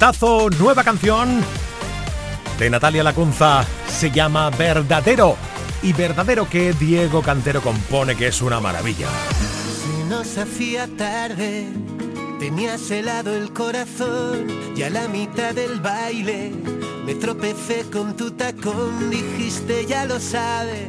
Nueva 0.06 0.84
canción 0.84 1.42
de 2.60 2.70
Natalia 2.70 3.02
Lacunza. 3.02 3.66
Se 3.88 4.12
llama 4.12 4.50
Verdadero. 4.50 5.36
Y 5.82 5.92
verdadero 5.94 6.48
que 6.48 6.72
Diego 6.74 7.22
Cantero 7.22 7.60
compone, 7.60 8.14
que 8.14 8.28
es 8.28 8.40
una 8.40 8.60
maravilla. 8.60 9.08
Se 9.82 10.04
nos 10.08 10.38
hacía 10.38 10.86
tarde, 10.96 11.66
tenías 12.38 12.88
helado 12.88 13.34
el 13.34 13.52
corazón 13.52 14.46
y 14.76 14.82
a 14.84 14.90
la 14.90 15.08
mitad 15.08 15.52
del 15.54 15.80
baile 15.80 16.52
me 17.04 17.16
tropecé 17.16 17.84
con 17.90 18.16
tu 18.16 18.30
tacón, 18.30 19.10
dijiste 19.10 19.86
ya 19.86 20.04
lo 20.04 20.20
sabes, 20.20 20.88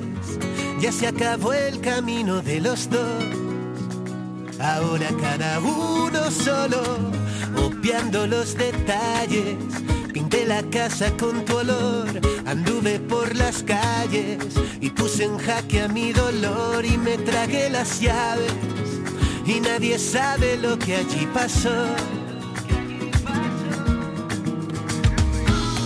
ya 0.79 0.91
se 0.91 1.07
acabó 1.07 1.53
el 1.53 1.81
camino 1.81 2.43
de 2.43 2.61
los 2.61 2.87
dos. 2.87 3.25
Ahora 4.59 5.09
cada 5.19 5.59
uno 5.59 6.29
solo, 6.29 7.16
los 8.27 8.55
detalles. 8.57 9.57
Pinté 10.13 10.45
la 10.45 10.61
casa 10.63 11.11
con 11.17 11.45
tu 11.45 11.57
olor, 11.57 12.07
anduve 12.45 12.99
por 12.99 13.35
las 13.35 13.63
calles 13.63 14.39
y 14.81 14.89
puse 14.89 15.25
en 15.25 15.37
jaque 15.37 15.83
a 15.83 15.87
mi 15.87 16.11
dolor 16.11 16.85
y 16.85 16.97
me 16.97 17.17
tragué 17.17 17.69
las 17.69 17.99
llaves. 17.99 18.53
Y 19.45 19.59
nadie 19.59 19.97
sabe 19.99 20.57
lo 20.57 20.77
que 20.77 20.95
allí 20.97 21.27
pasó. 21.33 21.95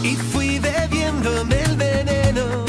Y 0.04 0.16
fui 0.32 0.60
bebiéndome 0.60 1.62
el 1.64 1.76
veneno. 1.76 2.66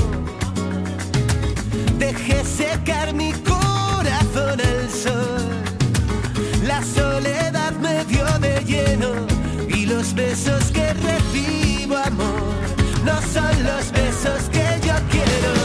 Dejé 1.99 2.45
secar 2.45 3.15
mi 3.15 3.33
corazón 3.33 4.61
al 4.61 4.91
sol. 4.91 5.43
Y 9.69 9.85
los 9.85 10.15
besos 10.15 10.71
que 10.73 10.95
recibo 10.95 11.95
amor 11.97 12.55
no 13.05 13.21
son 13.21 13.65
los 13.65 13.93
besos 13.93 14.49
que 14.51 14.65
yo 14.87 14.95
quiero. 15.11 15.62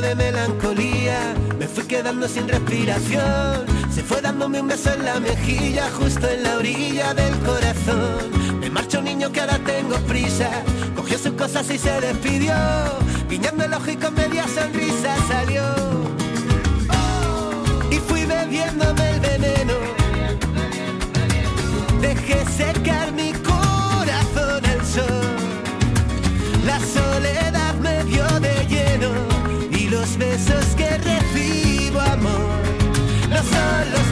De 0.00 0.14
melancolía, 0.14 1.34
me 1.58 1.66
fui 1.66 1.84
quedando 1.84 2.26
sin 2.28 2.48
respiración. 2.48 3.66
Se 3.94 4.02
fue 4.02 4.20
dándome 4.20 4.60
un 4.60 4.68
beso 4.68 4.92
en 4.92 5.04
la 5.04 5.20
mejilla, 5.20 5.90
justo 5.90 6.28
en 6.28 6.42
la 6.42 6.56
orilla 6.56 7.14
del 7.14 7.38
corazón. 7.40 8.58
Me 8.60 8.70
marchó 8.70 9.02
niño 9.02 9.30
que 9.30 9.40
ahora 9.40 9.58
tengo 9.58 9.96
prisa, 10.06 10.50
cogió 10.96 11.18
sus 11.18 11.32
cosas 11.32 11.68
y 11.70 11.78
se 11.78 12.00
despidió. 12.00 12.54
Guiñando 13.28 13.64
el 13.64 13.74
ojo 13.74 13.90
y 13.90 13.96
con 13.96 14.14
media 14.14 14.46
sonrisa 14.48 15.14
salió. 15.28 15.62
Y 17.90 17.96
fui 17.96 18.24
bebiéndome 18.24 19.10
el 19.10 19.20
veneno. 19.20 19.74
Dejé 22.00 22.44
secar 22.46 23.12
mi 23.12 23.32
no 33.50 34.11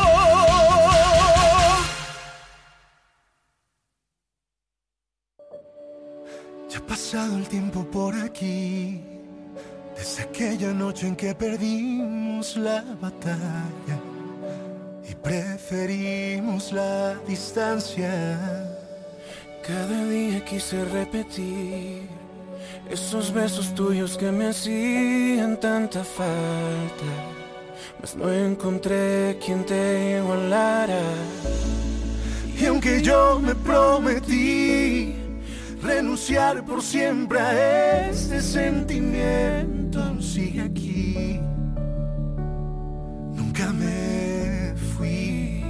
Pasado 7.11 7.37
el 7.39 7.47
tiempo 7.49 7.83
por 7.91 8.15
aquí, 8.15 9.01
desde 9.97 10.23
aquella 10.23 10.71
noche 10.71 11.07
en 11.07 11.17
que 11.17 11.35
perdimos 11.35 12.55
la 12.55 12.85
batalla 13.01 13.99
y 15.09 15.13
preferimos 15.15 16.71
la 16.71 17.15
distancia. 17.27 18.09
Cada 19.67 20.05
día 20.05 20.45
quise 20.45 20.85
repetir 20.85 22.07
esos 22.89 23.33
besos 23.33 23.75
tuyos 23.75 24.17
que 24.17 24.31
me 24.31 24.47
hacían 24.47 25.59
tanta 25.59 26.05
falta, 26.05 27.11
mas 27.99 28.15
no 28.15 28.31
encontré 28.31 29.37
quien 29.45 29.65
te 29.65 30.17
igualara. 30.17 31.01
Y 32.57 32.65
aunque 32.67 33.01
yo 33.01 33.37
me 33.37 33.53
prometí 33.53 35.20
renunciar 35.81 36.63
por 36.63 36.81
siempre 36.81 37.39
a 37.39 38.09
este 38.09 38.41
sentimiento, 38.41 40.21
sigue 40.21 40.61
aquí. 40.61 41.39
Nunca 43.33 43.71
me 43.73 44.73
fui. 44.95 45.63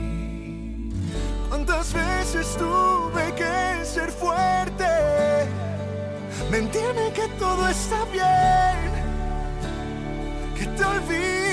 ¿Cuántas 1.50 1.93
veces 1.93 2.58
tuve 2.58 3.34
que 3.36 3.86
ser 3.86 4.12
fuerte? 4.12 4.86
Mentirme 6.52 7.13
que 7.13 7.28
todo 7.39 7.67
está 7.69 8.04
bien, 8.12 8.91
que 10.58 10.65
te 10.65 10.84
olvide. 10.84 11.51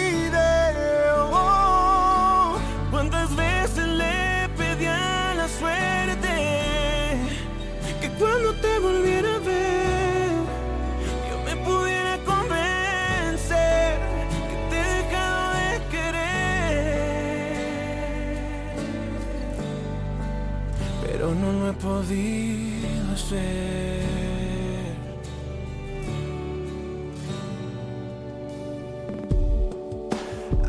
Hacer. 23.12 24.02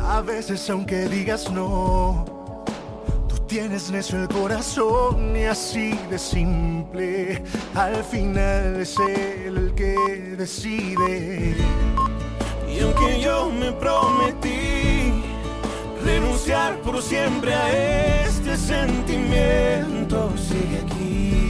A 0.02 0.20
veces 0.22 0.68
aunque 0.68 1.08
digas 1.08 1.50
no, 1.50 2.24
tú 3.28 3.36
tienes 3.46 3.90
necio 3.90 4.20
el 4.20 4.28
corazón 4.28 5.36
y 5.36 5.44
así 5.44 5.98
de 6.10 6.18
simple. 6.18 7.42
Al 7.74 8.02
final 8.04 8.80
es 8.80 8.96
él 8.98 9.56
el 9.56 9.74
que 9.74 9.94
decide. 10.36 11.56
Y 12.68 12.80
aunque 12.80 13.20
yo 13.20 13.50
me 13.50 13.72
prometí 13.72 15.22
renunciar 16.04 16.80
por 16.82 17.00
siempre 17.02 17.54
a 17.54 18.09
este 18.52 18.74
sentimiento, 18.74 20.32
sigue 20.36 20.78
aquí. 20.78 21.49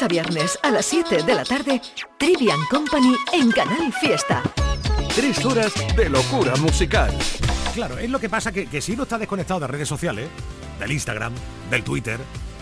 Lunes 0.00 0.02
a 0.02 0.08
viernes 0.08 0.58
a 0.62 0.70
las 0.70 0.86
7 0.86 1.22
de 1.22 1.34
la 1.34 1.44
tarde, 1.44 1.80
Trivian 2.18 2.60
Company 2.70 3.14
en 3.32 3.50
Canal 3.50 3.92
Fiesta. 4.00 4.42
Tres 5.14 5.44
horas 5.44 5.72
de 5.96 6.08
locura 6.08 6.54
musical. 6.56 7.12
Claro, 7.74 7.98
es 7.98 8.08
lo 8.08 8.18
que 8.18 8.28
pasa 8.28 8.52
que, 8.52 8.66
que 8.66 8.80
si 8.80 8.92
uno 8.92 9.02
está 9.04 9.18
desconectado 9.18 9.60
de 9.60 9.66
redes 9.66 9.88
sociales, 9.88 10.28
del 10.78 10.92
Instagram, 10.92 11.32
del 11.70 11.82
Twitter, 11.82 12.18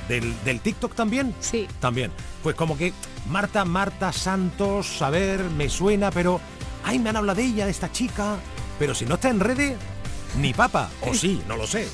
del, 0.09 0.35
del 0.45 0.61
TikTok 0.61 0.95
también. 0.95 1.35
Sí. 1.41 1.69
También. 1.81 2.11
Pues 2.43 2.57
como 2.57 2.77
que 2.77 2.93
Marta, 3.29 3.65
Marta 3.65 4.13
Santos, 4.13 5.01
a 5.03 5.11
ver, 5.11 5.45
me 5.45 5.69
suena, 5.69 6.11
pero. 6.11 6.41
Ay, 6.85 6.99
me 6.99 7.11
han 7.11 7.17
hablado 7.17 7.37
de 7.37 7.47
ella, 7.47 7.65
de 7.67 7.71
esta 7.71 7.93
chica. 7.93 8.37
Pero 8.79 8.95
si 8.95 9.05
no 9.05 9.17
está 9.17 9.29
en 9.29 9.41
redes, 9.41 9.77
ni 10.39 10.55
papa. 10.55 10.91
O 11.03 11.15
sí, 11.15 11.43
no 11.47 11.57
lo 11.57 11.67
sé. 11.67 11.89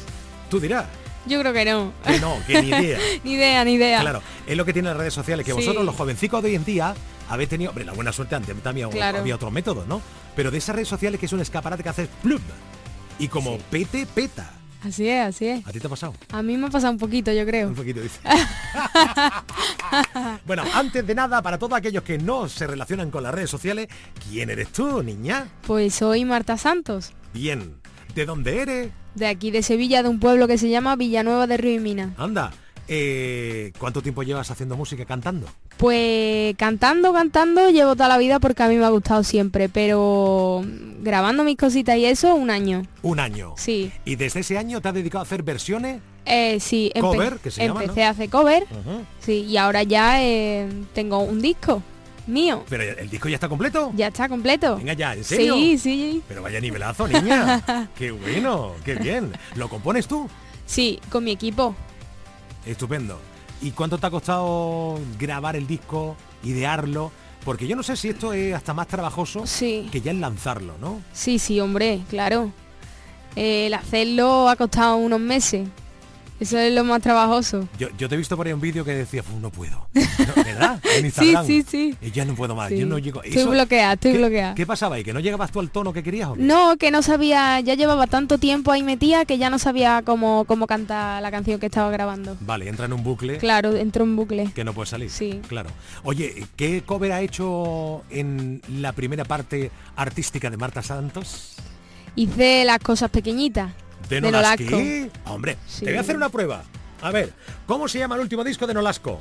Tú 0.48 0.61
dirás. 0.61 0.87
Yo 1.27 1.41
creo 1.41 1.53
que 1.53 1.65
no. 1.65 1.93
Que 2.05 2.19
no, 2.21 2.37
que 2.47 2.63
ni 2.63 2.69
idea. 2.69 2.99
ni 3.25 3.33
idea, 3.33 3.65
ni 3.65 3.73
idea. 3.75 4.01
Claro, 4.01 4.23
es 4.47 4.57
lo 4.57 4.65
que 4.65 4.73
tienen 4.73 4.91
las 4.91 4.99
redes 4.99 5.15
sociales, 5.15 5.45
que 5.47 5.53
Sí. 5.53 5.57
vosotros, 5.57 5.85
los 5.85 5.95
jovencicos 5.97 6.43
de 6.43 6.51
hoy 6.51 6.55
en 6.57 6.65
día, 6.65 6.95
habéis 7.29 7.49
tenido, 7.49 7.71
hombre, 7.71 7.85
la 7.85 7.93
buena 7.93 8.13
suerte 8.13 8.35
antes 8.35 8.55
también 8.63 8.91
Claro. 8.91 9.19
había 9.19 9.35
otros 9.37 9.51
métodos, 9.53 9.87
¿no? 9.87 10.03
Pero 10.37 10.51
de 10.51 10.59
esas 10.59 10.75
redes 10.77 10.89
sociales 10.89 11.19
que 11.19 11.27
es 11.27 11.33
un 11.33 11.41
escaparate 11.41 11.83
que 11.83 11.89
haces 11.89 12.09
plum, 12.23 12.41
y 13.19 13.29
como 13.29 13.59
pete, 13.71 14.07
peta. 14.07 14.51
Así 14.87 15.09
es, 15.09 15.25
así 15.29 15.47
es. 15.49 15.67
¿A 15.67 15.73
ti 15.73 15.81
te 15.81 15.87
ha 15.87 15.91
pasado? 15.91 16.13
A 16.31 16.43
mí 16.43 16.59
me 16.59 16.67
ha 16.67 16.71
pasado 16.71 16.93
un 16.93 16.99
poquito, 16.99 17.33
yo 17.33 17.47
creo. 17.47 17.69
Un 17.69 17.75
poquito, 17.75 18.01
dice. 18.03 18.19
Bueno, 20.47 20.65
antes 20.75 21.07
de 21.07 21.15
nada, 21.15 21.41
para 21.41 21.59
todos 21.59 21.73
aquellos 21.75 22.03
que 22.03 22.19
no 22.19 22.49
se 22.49 22.67
relacionan 22.67 23.11
con 23.11 23.23
las 23.23 23.33
redes 23.35 23.49
sociales, 23.51 23.89
¿quién 24.29 24.51
eres 24.51 24.69
tú, 24.73 25.03
niña? 25.03 25.47
Pues 25.67 25.95
soy 25.95 26.25
Marta 26.25 26.57
Santos, 26.59 27.13
Bien. 27.33 27.77
¿De 28.14 28.24
dónde 28.27 28.61
eres? 28.62 28.90
de 29.14 29.27
aquí 29.29 29.53
de 29.53 29.62
Sevilla, 29.62 30.03
de 30.03 30.09
un 30.09 30.18
pueblo 30.18 30.48
que 30.48 30.59
se 30.59 30.68
llama 30.68 30.96
Villanueva 30.96 31.46
de 31.46 31.57
Río 31.57 31.74
y 31.77 31.79
Mina. 31.81 32.12
Anda. 32.18 32.53
eh, 32.88 33.72
¿Cuánto 33.79 34.03
tiempo 34.03 34.22
llevas 34.24 34.50
haciendo 34.50 34.77
música, 34.77 35.05
cantando? 35.05 35.46
Pues 35.77 36.57
cantando, 36.57 37.12
cantando, 37.12 37.70
llevo 37.70 37.94
toda 37.94 38.09
la 38.09 38.18
vida 38.18 38.40
porque 38.40 38.62
a 38.64 38.68
mí 38.68 38.77
me 38.77 38.85
ha 38.85 38.88
gustado 38.90 39.22
siempre, 39.22 39.68
pero 39.68 40.64
grabando 41.00 41.44
mis 41.44 41.57
cositas 41.57 41.96
y 41.96 42.07
eso, 42.07 42.35
un 42.35 42.50
año. 42.50 42.83
Un 43.03 43.20
año. 43.20 43.55
Sí. 43.57 43.92
¿Y 44.05 44.16
desde 44.16 44.40
ese 44.40 44.59
año 44.59 44.81
te 44.81 44.88
has 44.88 44.94
dedicado 44.94 45.20
a 45.20 45.27
hacer 45.27 45.42
versiones? 45.44 46.00
Eh, 46.27 46.59
sí, 46.59 46.90
empe- 46.94 47.00
Cover, 47.03 47.37
que 47.38 47.50
se 47.53 47.66
llama, 47.66 47.83
empecé 47.83 48.00
¿no? 48.00 48.07
a 48.07 48.11
hacer 48.11 48.31
cover, 48.31 48.66
sí, 49.20 49.42
y 49.46 49.57
ahora 49.59 49.83
ya 49.83 50.22
eh, 50.24 50.68
tengo 50.94 51.18
un 51.20 51.40
disco 51.42 51.83
mío. 52.27 52.65
¿Pero 52.69 52.83
el 52.83 53.11
disco 53.11 53.29
ya 53.29 53.37
está 53.37 53.49
completo? 53.49 53.93
Ya 53.95 54.09
está 54.09 54.29
completo. 54.29 54.77
Venga 54.77 54.93
ya, 54.95 55.15
¿en 55.15 55.25
serio? 55.25 55.55
Sí, 55.55 55.79
sí, 55.79 56.23
Pero 56.29 56.43
vaya 56.43 56.61
nivelazo, 56.61 57.07
niña. 57.09 57.89
qué 57.99 58.11
bueno, 58.11 58.73
qué 58.85 58.95
bien. 58.95 59.33
¿Lo 59.55 59.69
compones 59.69 60.07
tú? 60.07 60.29
sí, 60.67 60.99
con 61.11 61.25
mi 61.25 61.33
equipo. 61.33 61.75
Estupendo. 62.67 63.19
¿Y 63.61 63.71
cuánto 63.73 63.99
te 63.99 64.07
ha 64.07 64.11
costado 64.11 64.99
grabar 65.19 65.57
el 65.57 65.67
disco, 65.67 66.17
idearlo? 66.43 67.13
Porque 67.45 67.67
yo 67.67 67.77
no 67.77 67.83
sé 67.83 67.97
si 67.97 68.09
esto 68.09 68.33
es 68.33 68.55
hasta 68.55 68.73
más 68.73 68.89
trabajoso 68.89 69.45
que 69.61 70.01
ya 70.03 70.11
el 70.11 70.21
lanzarlo, 70.21 70.75
¿no? 70.81 71.03
Sí, 71.13 71.39
sí, 71.39 71.61
hombre, 71.61 72.01
claro. 72.09 72.51
El 73.37 73.75
hacerlo 73.75 74.49
ha 74.49 74.57
costado 74.57 74.97
unos 74.97 75.21
meses. 75.21 75.69
Eso 76.40 76.59
es 76.59 76.73
lo 76.75 76.83
más 76.85 77.01
trabajoso. 77.01 77.68
Yo, 77.79 77.88
yo 77.97 78.09
te 78.09 78.16
he 78.16 78.18
visto 78.18 78.37
por 78.37 78.47
ahí 78.47 78.53
un 78.53 78.61
vídeo 78.61 78.85
que 78.85 78.92
decía, 78.92 79.23
"Fu, 79.23 79.38
no 79.38 79.51
puedo. 79.51 79.87
No, 80.37 80.42
¿Verdad? 80.44 80.81
En 80.97 81.05
Instagram. 81.07 81.47
sí, 81.47 81.64
sí. 81.68 81.97
Y 82.01 82.11
ya 82.11 82.25
no 82.25 82.35
puedo 82.35 82.55
más, 82.55 82.68
Sí. 82.70 82.79
yo 82.79 82.87
no 82.87 82.99
llego. 82.99 83.23
Estoy 83.23 83.42
Eso- 83.42 83.51
bloqueada, 83.51 83.92
estoy 83.94 84.12
¿qué- 84.12 84.18
bloqueada. 84.18 84.55
¿Qué 84.55 84.66
pasaba 84.66 84.97
ahí? 84.97 85.05
¿Que 85.05 85.12
no 85.12 85.20
llegabas 85.20 85.51
tú 85.53 85.61
al 85.61 85.70
tono 85.70 85.92
que 85.92 86.03
querías? 86.03 86.29
o? 86.31 86.37
No, 86.37 86.77
que 86.77 86.90
no 86.90 87.03
sabía, 87.03 87.61
ya 87.61 87.75
llevaba 87.75 88.07
tanto 88.07 88.38
tiempo 88.38 88.73
ahí 88.73 88.83
metida 88.83 89.25
que 89.25 89.38
ya 89.38 89.51
no 89.51 89.59
sabía 89.59 90.03
cómo, 90.05 90.44
cómo 90.47 90.66
cantar 90.66 91.20
la 91.23 91.31
canción 91.31 91.61
que 91.61 91.66
estaba 91.66 91.90
grabando. 91.90 92.37
Vale, 92.40 92.68
entra 92.68 92.87
en 92.87 92.92
un 92.94 93.03
bucle. 93.05 93.38
Claro, 93.38 93.75
entró 93.77 94.05
en 94.05 94.16
bucle. 94.16 94.51
Que 94.55 94.64
no 94.64 94.73
puede 94.73 94.87
salir. 94.87 95.11
Sí. 95.11 95.40
Claro. 95.49 95.70
Oye, 96.05 96.47
¿qué 96.57 96.83
cover 96.85 97.12
ha 97.12 97.20
hecho 97.20 98.03
en 98.11 98.61
la 98.68 98.92
primera 98.92 99.25
parte 99.25 99.70
artística 99.97 100.51
de 100.51 100.57
Marta 100.57 100.83
Santos? 100.83 101.57
Hice 102.16 102.64
las 102.64 102.79
cosas 102.79 103.11
pequeñitas. 103.11 103.73
De 104.09 104.21
de 104.21 104.31
Nolasco. 104.31 104.77
Hombre, 105.27 105.57
Sí. 105.67 105.85
te 105.85 105.90
voy 105.90 105.99
a 105.99 106.01
hacer 106.01 106.17
una 106.17 106.29
prueba. 106.29 106.62
A 107.03 107.11
ver, 107.11 107.33
¿cómo 107.67 107.88
se 107.88 107.99
llama 107.99 108.14
el 108.17 108.23
último 108.23 108.45
disco 108.45 108.67
de 108.67 108.75
Nolasco? 108.75 109.19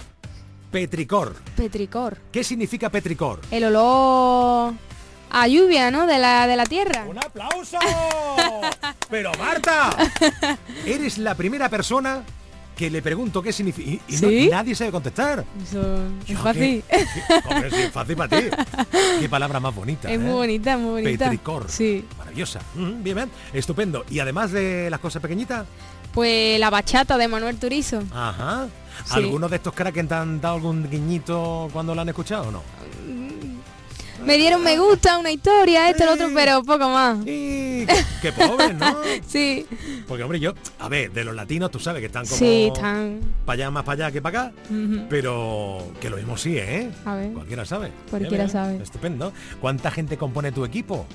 Petricor. 0.71 1.35
Petricor. 1.55 2.17
¿Qué 2.31 2.43
significa 2.43 2.89
petricor? 2.89 3.39
El 3.51 3.65
olor 3.65 4.73
a 5.29 5.47
lluvia, 5.47 5.91
¿no? 5.91 6.05
De 6.07 6.17
la, 6.19 6.47
de 6.47 6.55
la 6.55 6.65
tierra. 6.65 7.05
¡Un 7.07 7.17
aplauso! 7.17 7.77
Pero 9.09 9.31
Marta, 9.37 9.95
eres 10.85 11.17
la 11.17 11.35
primera 11.35 11.69
persona 11.69 12.23
que 12.75 12.89
le 12.89 13.03
pregunto 13.03 13.43
qué 13.43 13.53
significa 13.53 13.87
y, 13.89 14.01
y 14.15 14.17
no- 14.19 14.29
¿Sí? 14.29 14.49
nadie 14.49 14.73
sabe 14.73 14.91
contestar. 14.91 15.45
Eso 15.61 16.05
es 16.27 16.39
fácil. 16.39 16.83
¿qué- 16.89 17.05
qué- 17.27 17.49
hombre, 17.49 17.69
sí, 17.69 17.81
es 17.81 17.91
fácil 17.91 18.15
para 18.15 18.39
ti. 18.39 18.45
Qué 19.19 19.29
palabra 19.29 19.59
más 19.59 19.75
bonita. 19.75 20.11
Es 20.11 20.19
muy 20.19 20.29
¿eh? 20.29 20.33
bonita, 20.33 20.77
muy 20.77 21.03
bonita. 21.03 21.25
Petricor. 21.25 21.65
Sí. 21.69 22.03
Maravillosa. 22.33 22.59
Mm, 22.75 23.03
bien, 23.03 23.15
bien. 23.15 23.31
Estupendo. 23.53 24.05
Y 24.09 24.19
además 24.19 24.51
de 24.51 24.89
las 24.89 24.99
cosas 24.99 25.21
pequeñitas, 25.21 25.65
Pues 26.13 26.59
la 26.59 26.69
bachata 26.69 27.17
de 27.17 27.27
Manuel 27.27 27.57
Turizo. 27.57 28.03
ajá. 28.13 28.67
Sí. 29.05 29.13
¿Algunos 29.15 29.49
de 29.49 29.55
estos 29.57 29.73
cracks 29.73 30.07
te 30.07 30.13
han 30.13 30.39
dado 30.39 30.55
algún 30.55 30.87
guiñito 30.89 31.67
cuando 31.73 31.95
lo 31.95 32.01
han 32.01 32.09
escuchado 32.09 32.49
o 32.49 32.51
no? 32.51 32.61
Me 34.23 34.37
dieron 34.37 34.63
me 34.63 34.77
gusta, 34.77 35.17
una 35.17 35.31
historia, 35.31 35.89
esto, 35.89 36.05
lo 36.05 36.13
otro, 36.13 36.29
pero 36.33 36.63
poco 36.63 36.87
más. 36.89 37.17
Qué 37.25 38.31
pobre, 38.37 38.73
¿no? 38.73 38.95
sí. 39.27 39.65
Porque, 40.07 40.23
hombre, 40.23 40.39
yo, 40.39 40.53
a 40.79 40.87
ver, 40.87 41.11
de 41.11 41.25
los 41.25 41.35
latinos 41.35 41.71
tú 41.71 41.79
sabes 41.79 41.99
que 41.99 42.05
están 42.05 42.23
como 42.25 42.37
Sí, 42.37 42.69
están. 42.73 43.19
para 43.45 43.55
allá, 43.55 43.71
más 43.71 43.83
para 43.83 44.05
allá 44.05 44.11
que 44.13 44.21
para 44.21 44.43
acá, 44.43 44.53
pero 45.09 45.79
que 45.99 46.09
lo 46.09 46.15
mismo 46.17 46.37
sí, 46.37 46.55
¿eh? 46.57 46.89
A 47.03 47.15
ver. 47.15 47.33
Cualquiera 47.33 47.65
sabe. 47.65 47.91
Cualquiera 48.09 48.47
sabe. 48.47 48.77
Estupendo. 48.81 49.33
¿Cuánta 49.59 49.91
gente 49.91 50.15
compone 50.17 50.51
tu 50.53 50.63
equipo? 50.63 51.05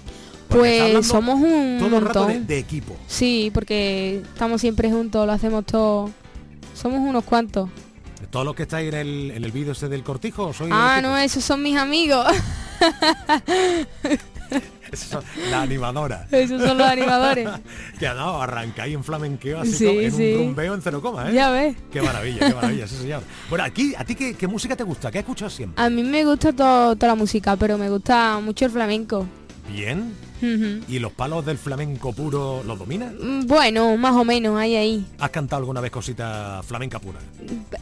Pues 0.49 1.07
somos 1.07 1.37
un 1.37 1.77
todo 1.79 1.99
el 1.99 2.05
rato 2.05 2.27
de, 2.27 2.59
equipo. 2.59 2.97
Sí, 3.07 3.51
porque 3.53 4.23
estamos 4.33 4.61
siempre 4.61 4.91
juntos, 4.91 5.27
lo 5.27 5.33
hacemos 5.33 5.65
todo. 5.67 6.11
Somos 6.75 7.01
unos 7.01 7.25
cuantos. 7.25 7.69
Todos 8.31 8.45
los 8.45 8.55
que 8.55 8.63
estáis 8.65 8.93
en 8.93 8.99
el, 8.99 9.31
en 9.33 9.45
el 9.45 9.53
vídeo 9.53 9.73
ese 9.73 9.89
del 9.89 10.03
cortijo, 10.03 10.53
soy 10.53 10.71
Ah, 10.73 11.01
no, 11.03 11.17
esos 11.17 11.45
son 11.45 11.63
mis 11.63 11.77
amigos. 11.77 12.27
la 15.51 15.63
animadora. 15.63 16.27
Esos 16.31 16.63
son 16.63 16.79
los 16.79 16.87
animadores. 16.87 17.49
que 17.99 18.07
ha 18.07 18.15
dado 18.15 18.41
arrancáis 18.43 18.95
en 18.95 19.05
flamenqueo 19.05 19.61
así 19.61 19.73
Sí, 19.73 19.87
como 19.87 20.01
en 20.01 20.13
sí. 20.13 20.33
un 20.35 20.39
rumbeo 20.47 20.75
en 20.75 20.83
cero 20.83 21.01
coma, 21.01 21.31
¿eh? 21.31 21.35
Ya 21.35 21.51
ves. 21.51 21.77
Qué 21.93 22.03
maravilla, 22.03 22.49
qué 22.49 22.55
maravilla, 22.55 22.87
sí 22.87 22.97
señor. 22.97 23.23
Bueno, 23.49 23.65
aquí, 23.65 23.95
¿a 23.97 24.05
ti 24.05 24.15
qué, 24.15 24.35
qué 24.35 24.47
música 24.47 24.77
te 24.77 24.85
gusta? 24.85 25.11
¿Qué 25.11 25.19
escuchas 25.21 25.53
siempre? 25.53 25.83
A 25.83 25.91
mí 25.91 26.03
me 26.03 26.25
gusta 26.25 26.53
todo, 26.53 26.97
toda 26.97 27.09
la 27.09 27.15
música, 27.15 27.57
pero 27.57 27.79
me 27.79 27.91
gusta 27.91 28.39
mucho 28.41 28.65
el 28.65 28.71
flamenco. 28.71 29.27
Bien. 29.73 30.15
¿Y 30.41 30.99
los 30.99 31.13
palos 31.13 31.45
del 31.45 31.59
flamenco 31.59 32.13
puro 32.13 32.63
los 32.65 32.79
dominas? 32.79 33.13
Mm, 33.21 33.47
Bueno, 33.47 33.97
más 33.97 34.13
o 34.15 34.25
menos, 34.25 34.57
ahí, 34.59 34.77
ahí. 34.77 35.07
¿Has 35.19 35.31
cantado 35.31 35.61
alguna 35.61 35.81
vez 35.81 35.91
cosita 35.91 36.63
flamenca 36.67 36.99
pura? 36.99 37.19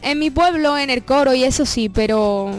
En 0.01 0.19
mi 0.19 0.31
pueblo, 0.31 0.77
en 0.77 0.89
el 0.89 1.03
coro 1.03 1.33
y 1.33 1.43
eso 1.43 1.65
sí, 1.65 1.89
pero 1.89 2.51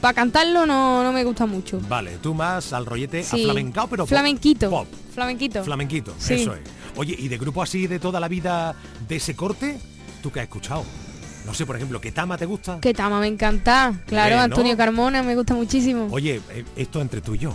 para 0.00 0.14
cantarlo 0.14 0.66
no, 0.66 1.02
no 1.02 1.12
me 1.12 1.24
gusta 1.24 1.46
mucho. 1.46 1.80
Vale, 1.88 2.18
tú 2.22 2.34
más 2.34 2.72
al 2.72 2.86
rollete 2.86 3.22
Sí. 3.22 3.42
aflamencao, 3.42 3.86
pero. 3.88 4.06
Flamenquito. 4.06 4.70
Pop. 4.70 4.86
Flamenquito. 5.14 5.62
Flamenquito, 5.64 6.14
Sí. 6.18 6.34
eso 6.34 6.54
es. 6.54 6.60
Oye, 6.96 7.14
¿y 7.18 7.28
de 7.28 7.38
grupo 7.38 7.62
así 7.62 7.86
de 7.86 7.98
toda 7.98 8.18
la 8.20 8.28
vida 8.28 8.74
de 9.08 9.16
ese 9.16 9.34
corte? 9.36 9.78
¿Tú 10.22 10.32
qué 10.32 10.40
has 10.40 10.44
escuchado? 10.44 10.84
No 11.46 11.54
sé, 11.54 11.64
por 11.64 11.76
ejemplo, 11.76 12.00
¿qué 12.00 12.12
tama 12.12 12.36
te 12.36 12.44
gusta? 12.44 12.78
Que 12.80 12.92
Tama 12.92 13.20
me 13.20 13.26
encanta. 13.26 13.94
Claro. 14.06 14.38
Antonio 14.38 14.76
Carmona 14.76 15.22
me 15.22 15.34
gusta 15.34 15.54
muchísimo. 15.54 16.08
Oye, 16.10 16.40
eh, 16.50 16.64
esto 16.76 17.00
entre 17.00 17.20
tú 17.20 17.34
y 17.34 17.38
yo. 17.38 17.54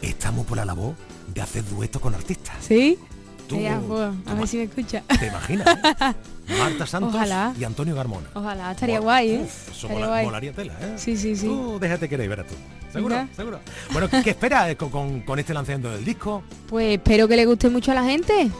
Estamos 0.00 0.46
por 0.46 0.56
la 0.56 0.64
labor 0.64 0.94
de 1.36 1.42
hacer 1.42 1.64
duetos 1.68 2.00
con 2.02 2.14
artistas. 2.14 2.56
¿Sí? 2.60 2.98
Tú- 3.46 3.56
pues, 3.86 4.10
a 4.26 4.34
ver 4.34 4.48
si 4.48 4.56
me 4.56 4.64
escucha. 4.64 5.02
¿Te 5.20 5.26
imaginas? 5.28 5.66
eh? 5.68 6.14
Marta 6.58 6.86
Santos 6.86 7.14
Ojalá. 7.14 7.52
y 7.58 7.62
Antonio 7.64 7.94
Garmona. 7.94 8.26
Ojalá, 8.34 8.72
estaría 8.72 8.98
guay, 8.98 9.30
¿eh? 9.30 9.40
Uf, 9.44 9.68
eso 9.68 9.72
Estaría 9.86 9.94
mola- 9.94 10.06
guay. 10.08 10.24
molaría 10.24 10.52
tela, 10.52 10.72
¿eh? 10.80 10.94
Sí, 10.96 11.16
sí, 11.16 11.36
sí. 11.36 11.46
Tú 11.46 11.78
déjate 11.80 12.08
querer, 12.08 12.28
verás 12.28 12.46
tú. 12.48 12.54
¿Seguro? 12.92 13.28
¿Seguro? 13.36 13.60
Bueno, 13.92 14.08
¿qué, 14.08 14.22
qué 14.22 14.30
esperas 14.30 14.70
eh, 14.70 14.76
con, 14.76 14.88
con- 14.90 15.20
con 15.20 15.38
este 15.38 15.52
lanzamiento 15.54 15.90
del 15.90 16.04
disco? 16.04 16.42
Pues 16.68 16.94
espero 16.96 17.28
que 17.28 17.36
le 17.36 17.46
guste 17.46 17.68
mucho 17.68 17.92
a 17.92 17.94
la 17.94 18.04
gente. 18.04 18.50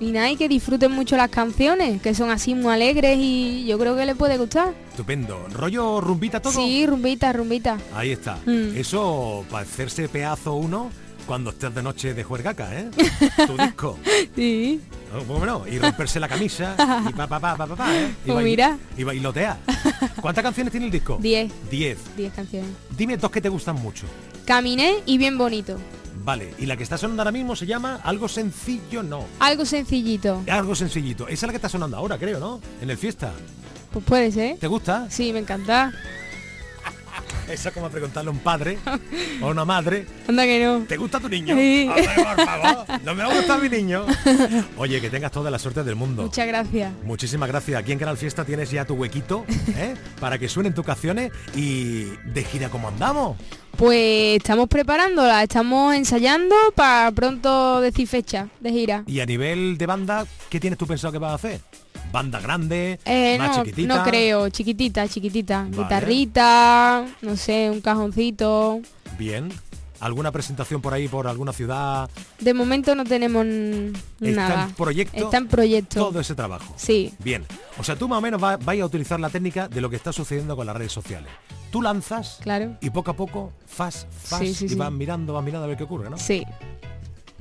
Y 0.00 0.10
nada, 0.10 0.28
y 0.30 0.36
que 0.36 0.48
disfruten 0.48 0.90
mucho 0.90 1.16
las 1.16 1.30
canciones, 1.30 2.02
que 2.02 2.14
son 2.14 2.28
así 2.30 2.54
muy 2.54 2.72
alegres 2.74 3.16
y 3.18 3.64
yo 3.66 3.78
creo 3.78 3.94
que 3.96 4.04
le 4.04 4.14
puede 4.16 4.36
gustar. 4.36 4.74
Estupendo. 4.90 5.46
¿Rollo 5.52 6.00
rumbita 6.00 6.40
todo? 6.42 6.52
Sí, 6.52 6.84
rumbita, 6.86 7.32
rumbita. 7.32 7.78
Ahí 7.94 8.10
está. 8.10 8.34
Mm. 8.44 8.76
Eso 8.76 9.44
para 9.50 9.62
hacerse 9.62 10.08
pedazo 10.08 10.54
uno 10.54 10.90
cuando 11.26 11.50
estés 11.50 11.74
de 11.74 11.82
noche 11.82 12.14
de 12.14 12.22
juergaca, 12.24 12.68
¿eh? 12.78 12.90
tu 13.46 13.56
disco. 13.56 13.98
Sí. 14.34 14.80
¿Cómo 15.26 15.46
no? 15.46 15.66
Y 15.66 15.78
romperse 15.78 16.18
la 16.20 16.28
camisa 16.28 16.74
y 17.08 17.12
pa 17.12 17.26
pa 17.26 17.38
pa 17.40 17.56
pa 17.56 17.66
pa, 17.66 17.76
pa, 17.76 17.94
¿eh? 17.96 18.08
Y 18.24 18.26
Pues 18.26 18.36
bail- 18.38 18.44
mira. 18.44 18.78
Y 18.96 19.04
bailotea. 19.04 19.58
¿Cuántas 20.20 20.42
canciones 20.42 20.70
tiene 20.72 20.86
el 20.86 20.92
disco? 20.92 21.18
Diez. 21.20 21.52
Diez. 21.70 21.98
Diez 22.16 22.32
canciones. 22.32 22.70
Dime 22.96 23.16
dos 23.16 23.30
que 23.30 23.40
te 23.40 23.48
gustan 23.48 23.76
mucho. 23.76 24.06
Caminé 24.44 24.96
y 25.06 25.16
bien 25.18 25.38
bonito. 25.38 25.78
Vale, 26.24 26.54
y 26.58 26.66
la 26.66 26.76
que 26.76 26.82
está 26.82 26.96
sonando 26.96 27.22
ahora 27.22 27.32
mismo 27.32 27.54
se 27.54 27.66
llama 27.66 28.00
Algo 28.02 28.28
Sencillo 28.28 29.02
No. 29.02 29.24
Algo 29.40 29.64
sencillito. 29.66 30.42
Algo 30.50 30.74
sencillito. 30.74 31.24
Esa 31.28 31.34
es 31.34 31.42
la 31.42 31.48
que 31.50 31.56
está 31.56 31.68
sonando 31.68 31.96
ahora, 31.96 32.18
creo, 32.18 32.40
¿no? 32.40 32.60
En 32.80 32.88
el 32.90 32.96
fiesta. 32.96 33.32
Pues 33.92 34.04
puede 34.04 34.32
ser. 34.32 34.58
¿Te 34.58 34.66
gusta? 34.66 35.06
Sí, 35.10 35.32
me 35.32 35.38
encanta. 35.40 35.92
Esa 37.48 37.68
es 37.68 37.74
como 37.74 37.88
preguntarle 37.90 38.30
a 38.30 38.32
un 38.32 38.38
padre 38.38 38.78
o 39.40 39.46
a 39.46 39.50
una 39.50 39.64
madre. 39.64 40.06
Anda 40.28 40.44
que 40.44 40.64
no. 40.64 40.84
¿Te 40.86 40.96
gusta 40.96 41.20
tu 41.20 41.28
niño? 41.28 41.54
Sí. 41.54 41.88
Por 41.88 42.44
favor, 42.44 42.86
no 43.04 43.14
me 43.14 43.22
va 43.22 43.32
a 43.32 43.36
gustar 43.36 43.60
mi 43.60 43.68
niño. 43.68 44.06
Oye, 44.78 45.00
que 45.00 45.10
tengas 45.10 45.30
toda 45.30 45.50
la 45.50 45.58
suerte 45.58 45.84
del 45.84 45.96
mundo. 45.96 46.22
Muchas 46.22 46.46
gracias. 46.46 46.92
Muchísimas 47.04 47.48
gracias. 47.48 47.78
Aquí 47.78 47.92
en 47.92 47.98
Canal 47.98 48.16
Fiesta 48.16 48.44
tienes 48.44 48.70
ya 48.70 48.84
tu 48.84 48.94
huequito 48.94 49.44
¿eh? 49.76 49.94
para 50.20 50.38
que 50.38 50.48
suenen 50.48 50.74
tus 50.74 50.84
canciones 50.84 51.32
y 51.54 52.04
de 52.24 52.44
gira 52.44 52.68
como 52.68 52.88
andamos. 52.88 53.36
Pues 53.76 54.36
estamos 54.36 54.68
preparándola, 54.68 55.42
estamos 55.42 55.94
ensayando 55.94 56.54
para 56.76 57.10
pronto 57.10 57.80
decir 57.80 58.06
fecha 58.06 58.48
de 58.60 58.70
gira. 58.70 59.02
Y 59.06 59.20
a 59.20 59.26
nivel 59.26 59.76
de 59.76 59.86
banda, 59.86 60.26
¿qué 60.48 60.60
tienes 60.60 60.78
tú 60.78 60.86
pensado 60.86 61.12
que 61.12 61.18
vas 61.18 61.32
a 61.32 61.34
hacer? 61.34 61.60
¿Banda 62.12 62.40
grande? 62.40 63.00
Eh, 63.04 63.36
¿Más 63.38 63.56
no, 63.58 63.64
chiquitita? 63.64 63.96
no 63.96 64.02
creo, 64.04 64.48
chiquitita, 64.48 65.08
chiquitita. 65.08 65.62
Vale. 65.70 65.76
Guitarrita, 65.76 67.04
no 67.22 67.36
sé, 67.36 67.70
un 67.70 67.80
cajoncito. 67.80 68.80
Bien. 69.18 69.52
¿Alguna 70.00 70.30
presentación 70.32 70.82
por 70.82 70.92
ahí, 70.92 71.08
por 71.08 71.26
alguna 71.26 71.52
ciudad? 71.52 72.10
De 72.38 72.52
momento 72.52 72.94
no 72.94 73.04
tenemos 73.04 73.46
n- 73.46 73.92
¿Está 74.20 74.48
nada. 74.48 74.64
en 74.64 74.74
proyecto? 74.74 75.16
Está 75.16 75.38
en 75.38 75.48
proyecto. 75.48 75.94
Todo 76.08 76.20
ese 76.20 76.34
trabajo. 76.34 76.74
Sí. 76.76 77.14
Bien. 77.20 77.44
O 77.78 77.84
sea, 77.84 77.96
tú 77.96 78.06
más 78.06 78.18
o 78.18 78.20
menos 78.20 78.42
va- 78.42 78.58
vais 78.58 78.82
a 78.82 78.86
utilizar 78.86 79.18
la 79.18 79.30
técnica 79.30 79.66
de 79.68 79.80
lo 79.80 79.88
que 79.88 79.96
está 79.96 80.12
sucediendo 80.12 80.56
con 80.56 80.66
las 80.66 80.76
redes 80.76 80.92
sociales. 80.92 81.30
Tú 81.70 81.80
lanzas 81.80 82.38
Claro. 82.42 82.76
y 82.82 82.90
poco 82.90 83.12
a 83.12 83.16
poco, 83.16 83.52
fas, 83.66 84.06
fas, 84.22 84.40
Sí, 84.40 84.54
sí, 84.54 84.64
y 84.66 84.68
sí. 84.70 84.74
vas 84.74 84.92
mirando, 84.92 85.32
vas 85.32 85.44
mirando 85.44 85.64
a 85.64 85.68
ver 85.68 85.78
qué 85.78 85.84
ocurre, 85.84 86.10
¿no? 86.10 86.18
Sí. 86.18 86.44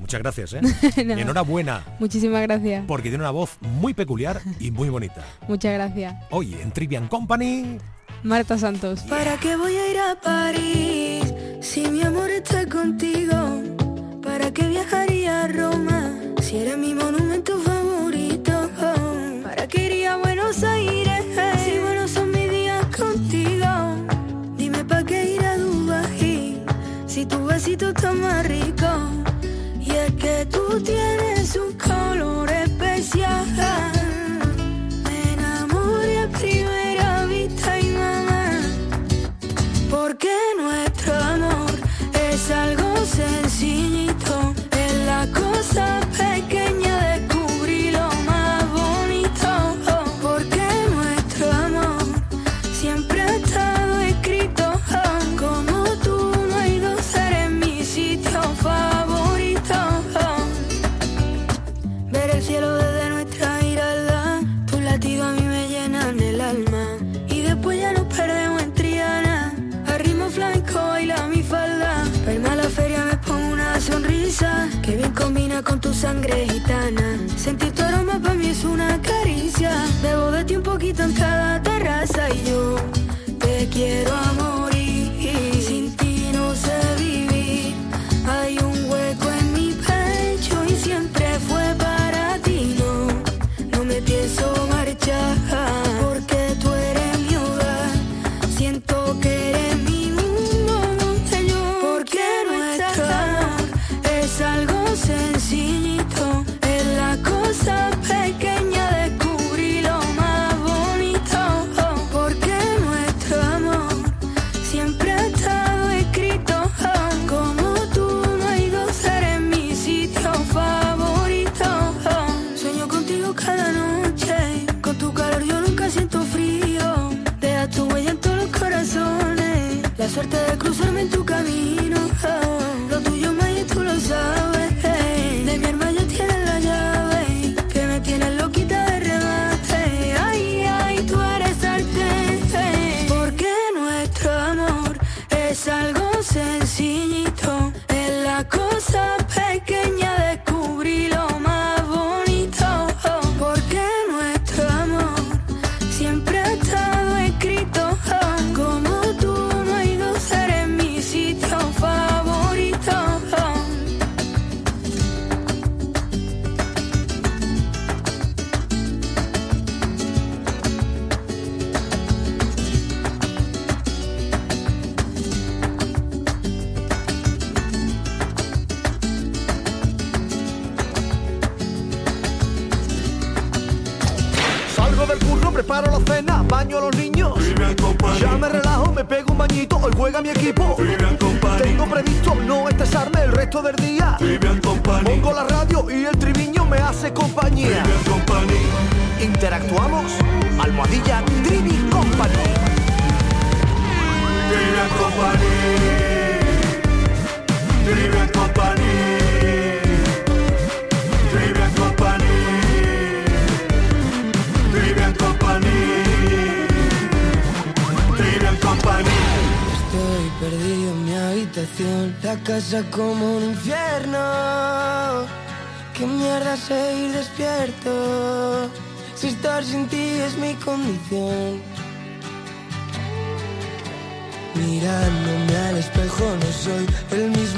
Muchas 0.03 0.19
gracias, 0.21 0.53
¿eh? 0.53 0.59
Enhorabuena, 0.97 1.81
Muchísimas 1.97 2.41
gracias. 2.41 2.83
porque 2.85 3.07
tiene 3.07 3.23
una 3.23 3.31
voz 3.31 3.57
muy 3.61 3.93
peculiar 3.93 4.41
y 4.59 4.69
muy 4.69 4.89
bonita. 4.89 5.23
Muchas 5.47 5.71
gracias. 5.73 6.13
Hoy 6.29 6.55
en 6.61 6.71
Trivian 6.73 7.07
Company, 7.07 7.77
Marta 8.21 8.57
Santos. 8.57 8.99
¿Para 9.03 9.37
qué 9.37 9.55
voy 9.55 9.77
a 9.77 9.89
ir 9.89 9.97
a 9.97 10.19
París 10.19 11.33
si 11.61 11.87
mi 11.87 12.01
amor 12.01 12.29
está 12.29 12.67
contigo? 12.67 13.42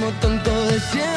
Mismo 0.06 0.20
tonto 0.22 0.66
de 0.68 0.80
siempre. 0.80 1.15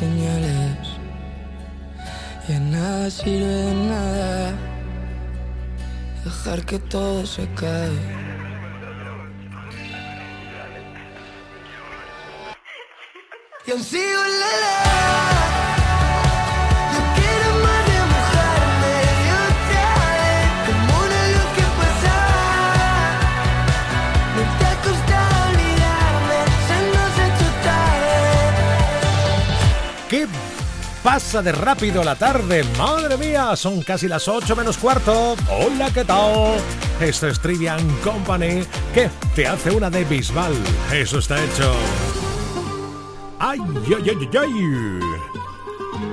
Señales, 0.00 0.78
ya 2.48 2.58
nada 2.58 3.10
sirve 3.10 3.54
de 3.66 3.74
nada. 3.74 4.52
Dejar 6.24 6.64
que 6.64 6.78
todo 6.78 7.26
se 7.26 7.46
cae. 7.54 7.98
Y 13.66 13.70
aún 13.72 13.84
sigo 13.84 14.20
en 14.28 14.40
la 14.40 14.89
pasa 31.02 31.42
de 31.42 31.52
rápido 31.52 32.04
la 32.04 32.14
tarde? 32.16 32.64
Madre 32.78 33.16
mía, 33.16 33.56
son 33.56 33.82
casi 33.82 34.08
las 34.08 34.28
8 34.28 34.54
menos 34.56 34.78
cuarto. 34.78 35.36
Hola, 35.48 35.90
¿qué 35.92 36.04
tal? 36.04 36.56
Esto 37.00 37.28
es 37.28 37.40
Trivian 37.40 37.86
Company, 38.04 38.62
que 38.94 39.10
te 39.34 39.46
hace 39.46 39.70
una 39.70 39.90
de 39.90 40.04
Bisbal. 40.04 40.52
Eso 40.92 41.18
está 41.18 41.42
hecho. 41.42 41.74
¡Ay, 43.38 43.58
ay, 43.86 44.10
ay, 44.10 44.28
ay, 44.32 45.00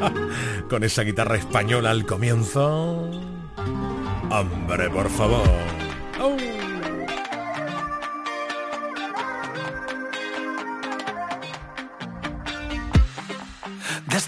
ay! 0.01 0.63
Con 0.69 0.83
esa 0.83 1.01
guitarra 1.03 1.37
española 1.37 1.91
al 1.91 2.05
comienzo. 2.05 3.09
Hombre, 4.29 4.89
por 4.89 5.09
favor. 5.09 5.76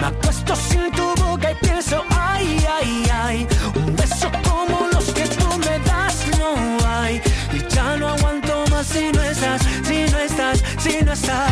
Me 0.00 0.06
acuesto 0.06 0.56
sin 0.56 0.90
tu 0.92 1.14
boca 1.22 1.52
y 1.52 1.54
pienso, 1.56 2.02
ay, 2.10 2.64
ay, 2.80 3.10
ay, 3.12 3.48
un 3.74 3.94
beso 3.96 4.30
como 4.48 4.88
los 4.92 5.04
que 5.12 5.24
tú 5.26 5.46
me 5.58 5.78
das 5.80 6.16
no 6.38 6.54
hay. 6.88 7.20
Y 7.52 7.74
ya 7.74 7.96
no 7.96 8.08
aguanto 8.08 8.64
más 8.70 8.86
si 8.86 9.12
no 9.12 9.22
estás, 9.22 9.60
si 9.84 10.10
no 10.10 10.18
estás, 10.18 10.62
si 10.78 11.04
no 11.04 11.12
estás. 11.12 11.49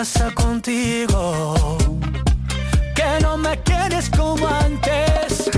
Pasa 0.00 0.30
contigo? 0.34 1.76
Que 2.94 3.20
no 3.20 3.36
me 3.36 3.54
quieres 3.64 4.08
como 4.08 4.48
antes. 4.48 5.50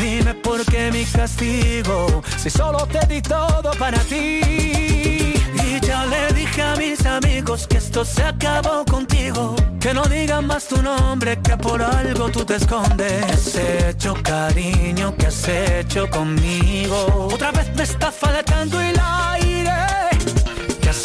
Dime 0.00 0.32
por 0.34 0.64
qué 0.66 0.92
mi 0.92 1.04
castigo, 1.04 2.22
si 2.36 2.50
solo 2.50 2.86
te 2.86 3.04
di 3.12 3.20
todo 3.20 3.72
para 3.80 3.98
ti. 4.10 5.34
Y 5.64 5.80
ya 5.80 6.06
le 6.06 6.34
dije 6.34 6.62
a 6.62 6.76
mis 6.76 7.04
amigos 7.04 7.66
que 7.66 7.78
esto 7.78 8.04
se 8.04 8.22
acabó 8.22 8.84
contigo. 8.84 9.56
Que 9.80 9.92
no 9.92 10.04
digan 10.04 10.46
más 10.46 10.68
tu 10.68 10.80
nombre, 10.80 11.36
que 11.42 11.56
por 11.56 11.82
algo 11.82 12.30
tú 12.30 12.44
te 12.44 12.54
escondes. 12.54 13.24
¿Qué 13.24 13.32
has 13.32 13.56
hecho, 13.56 14.14
cariño? 14.22 15.16
¿Qué 15.18 15.26
has 15.26 15.48
hecho 15.48 16.08
conmigo? 16.10 17.28
Otra 17.34 17.50
vez 17.50 17.74
me 17.74 17.82
está 17.82 18.12
faltando 18.12 18.80
el 18.80 18.96
aire. 19.00 19.45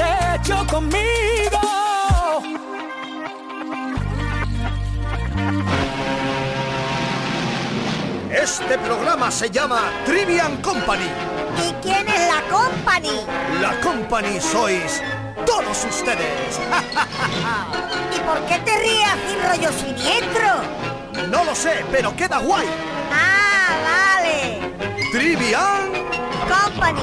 has 0.00 0.40
hecho 0.40 0.66
conmigo. 0.66 1.60
Este 8.30 8.78
programa 8.78 9.30
se 9.30 9.50
llama 9.50 9.80
Trivian 10.04 10.56
Company. 10.62 11.08
¿Y 11.58 11.72
quién 11.82 12.06
es 12.08 12.28
la 12.28 12.42
company? 12.50 13.20
La 13.60 13.80
Company 13.80 14.40
sois 14.40 15.02
todos 15.46 15.84
ustedes. 15.84 16.60
¿Y 18.14 18.20
por 18.20 18.40
qué 18.46 18.58
te 18.58 18.78
ríes 18.78 19.08
así 19.08 19.36
rollo 19.48 19.72
siniestro? 19.72 21.28
No 21.30 21.44
lo 21.44 21.54
sé, 21.54 21.84
pero 21.90 22.14
queda 22.14 22.38
guay. 22.38 22.66
Ah, 23.12 24.18
vale. 24.20 24.60
Trivian 25.10 25.92
Company. 26.48 27.02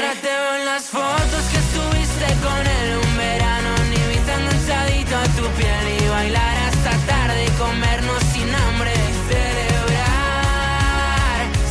Ahora 0.00 0.14
te 0.14 0.28
veo 0.28 0.54
en 0.56 0.64
las 0.64 0.84
fotos 0.84 1.42
que 1.52 1.58
estuviste 1.58 2.26
con 2.40 2.66
él 2.66 2.96
un 3.04 3.16
verano. 3.18 3.68
Ni 3.90 4.00
viste 4.08 4.32
enganchadito 4.32 5.14
a 5.14 5.24
tu 5.36 5.44
piel 5.58 5.86
y 6.00 6.08
bailar 6.08 6.56
hasta 6.68 6.92
tarde 7.04 7.44
y 7.44 7.50
comernos 7.58 8.22
sin 8.32 8.48
hambre. 8.48 8.94
y 8.94 9.12
Celebrar. 9.28 10.40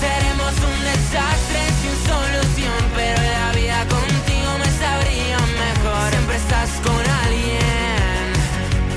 Seremos 0.05 0.53
un 0.69 0.77
desastre 0.91 1.61
sin 1.81 1.95
solución, 2.05 2.81
pero 2.93 3.19
la 3.19 3.49
vida 3.57 3.79
contigo 3.97 4.51
me 4.61 4.69
sabría 4.77 5.39
mejor. 5.65 6.07
Siempre 6.11 6.35
estás 6.37 6.69
con 6.85 7.03
alguien, 7.25 8.27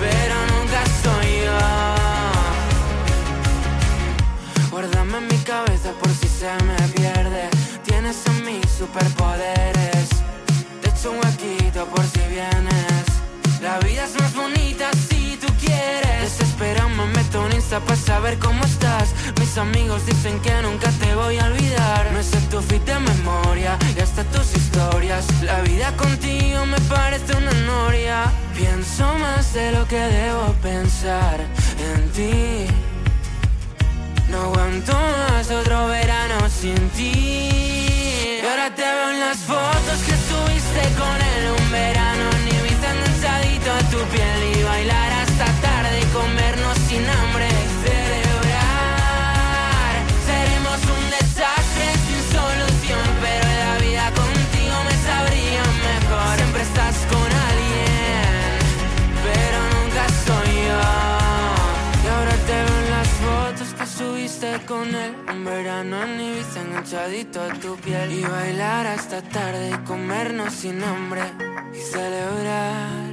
pero 0.04 0.34
nunca 0.52 0.80
soy 1.04 1.28
yo. 1.46 1.62
Guárdame 4.70 5.16
en 5.16 5.26
mi 5.26 5.38
cabeza 5.38 5.90
por 5.98 6.10
si 6.10 6.28
se 6.28 6.52
me 6.64 6.71
superpoderes. 8.82 10.08
Te 10.80 10.88
echo 10.90 11.12
un 11.12 11.18
huequito 11.18 11.86
por 11.86 12.04
si 12.12 12.22
vienes. 12.34 13.06
La 13.60 13.78
vida 13.78 14.04
es 14.04 14.14
más 14.20 14.34
bonita 14.34 14.90
si 15.08 15.38
tú 15.40 15.46
quieres. 15.64 16.22
Desesperado 16.22 16.88
me 16.88 17.06
meto 17.06 17.46
en 17.46 17.52
Insta 17.52 17.78
para 17.78 17.96
saber 17.96 18.38
cómo 18.40 18.64
estás. 18.64 19.14
Mis 19.38 19.56
amigos 19.56 20.04
dicen 20.04 20.40
que 20.40 20.54
nunca 20.62 20.90
te 21.02 21.14
voy 21.14 21.38
a 21.38 21.44
olvidar. 21.44 22.10
Me 22.12 22.22
sé 22.24 22.40
tu 22.50 22.60
fit 22.60 22.84
de 22.84 22.98
memoria 22.98 23.78
y 23.96 24.00
hasta 24.00 24.24
tus 24.24 24.48
historias. 24.56 25.26
La 25.42 25.60
vida 25.60 25.96
contigo 25.96 26.66
me 26.66 26.80
parece 26.96 27.36
una 27.36 27.52
noria. 27.74 28.32
Pienso 28.56 29.04
más 29.18 29.54
de 29.54 29.70
lo 29.72 29.86
que 29.86 30.00
debo 30.20 30.46
pensar 30.60 31.38
en 31.88 32.00
ti. 32.16 32.66
No 34.28 34.38
aguanto 34.46 34.92
más 34.92 35.48
otro 35.50 35.86
verano 35.86 36.48
sin 36.48 36.80
ti. 36.96 37.81
Ahora 38.52 38.68
te 38.74 38.82
veo 38.82 39.10
en 39.12 39.20
las 39.20 39.38
fotos 39.38 39.98
que 40.04 40.12
subiste 40.28 40.82
con 41.00 41.16
él 41.32 41.44
un 41.58 41.72
verano. 41.72 42.24
Ni 42.44 42.50
enganchadito 42.74 43.72
a 43.72 43.78
tu 43.90 43.96
piel 44.12 44.58
y 44.58 44.62
bailar 44.62 45.12
hasta 45.22 45.46
tarde 45.62 46.00
y 46.02 46.04
comernos 46.12 46.76
sin 46.86 47.08
hambre. 47.08 47.61
Con 64.60 64.94
él. 64.94 65.14
Un 65.28 65.44
verano 65.44 66.02
en 66.02 66.20
Ibiza 66.20 66.60
enganchadito 66.60 67.40
a 67.42 67.48
tu 67.54 67.76
piel. 67.76 68.12
Y 68.12 68.22
bailar 68.22 68.86
hasta 68.86 69.22
tarde 69.22 69.70
y 69.70 69.78
comernos 69.86 70.52
sin 70.52 70.82
hambre. 70.82 71.22
Y 71.72 71.80
celebrar. 71.80 73.12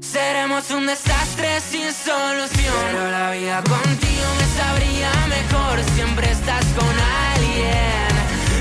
Seremos 0.00 0.70
un 0.70 0.86
desastre 0.86 1.60
sin 1.60 1.92
solución. 1.92 2.84
Pero 2.92 3.10
la 3.10 3.30
vida 3.32 3.62
contigo 3.62 4.28
me 4.38 4.46
sabría 4.60 5.12
mejor. 5.28 5.82
Siempre 5.94 6.30
estás 6.30 6.64
con 6.78 6.94
alguien 7.34 8.12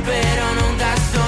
Pero 0.05 0.43
nunca 0.55 0.95
soy 1.13 1.20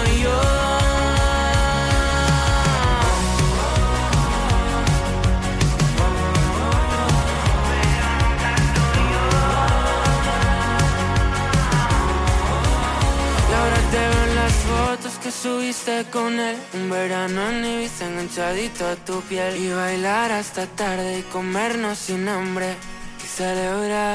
que 15.23 15.31
subiste 15.31 16.05
con 16.11 16.37
él 16.37 16.57
Un 16.73 16.89
verano 16.89 17.49
en 17.49 17.65
Ibiza 17.65 18.07
enganchadito 18.07 18.85
a 18.85 18.95
tu 18.95 19.21
piel 19.21 19.55
Y 19.57 19.69
bailar 19.69 20.31
hasta 20.31 20.67
tarde 20.67 21.19
y 21.19 21.21
comernos 21.23 21.97
sin 21.97 22.27
hambre 22.27 22.75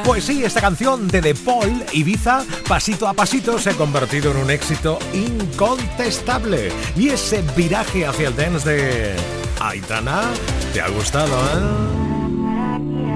Pues 0.05 0.25
sí, 0.25 0.45
esta 0.45 0.61
canción 0.61 1.09
de 1.09 1.23
The 1.23 1.35
Paul 1.35 1.85
Ibiza, 1.93 2.45
pasito 2.69 3.09
a 3.09 3.15
pasito, 3.15 3.59
se 3.59 3.71
ha 3.71 3.75
convertido 3.75 4.31
en 4.31 4.37
un 4.37 4.51
éxito 4.51 4.99
incontestable. 5.13 6.71
Y 6.95 7.09
ese 7.09 7.43
viraje 7.57 8.07
hacia 8.07 8.29
el 8.29 8.37
dance 8.37 8.69
de 8.69 9.17
Aitana, 9.61 10.23
¿te 10.73 10.81
ha 10.81 10.89
gustado, 10.89 11.37
eh? 11.37 11.99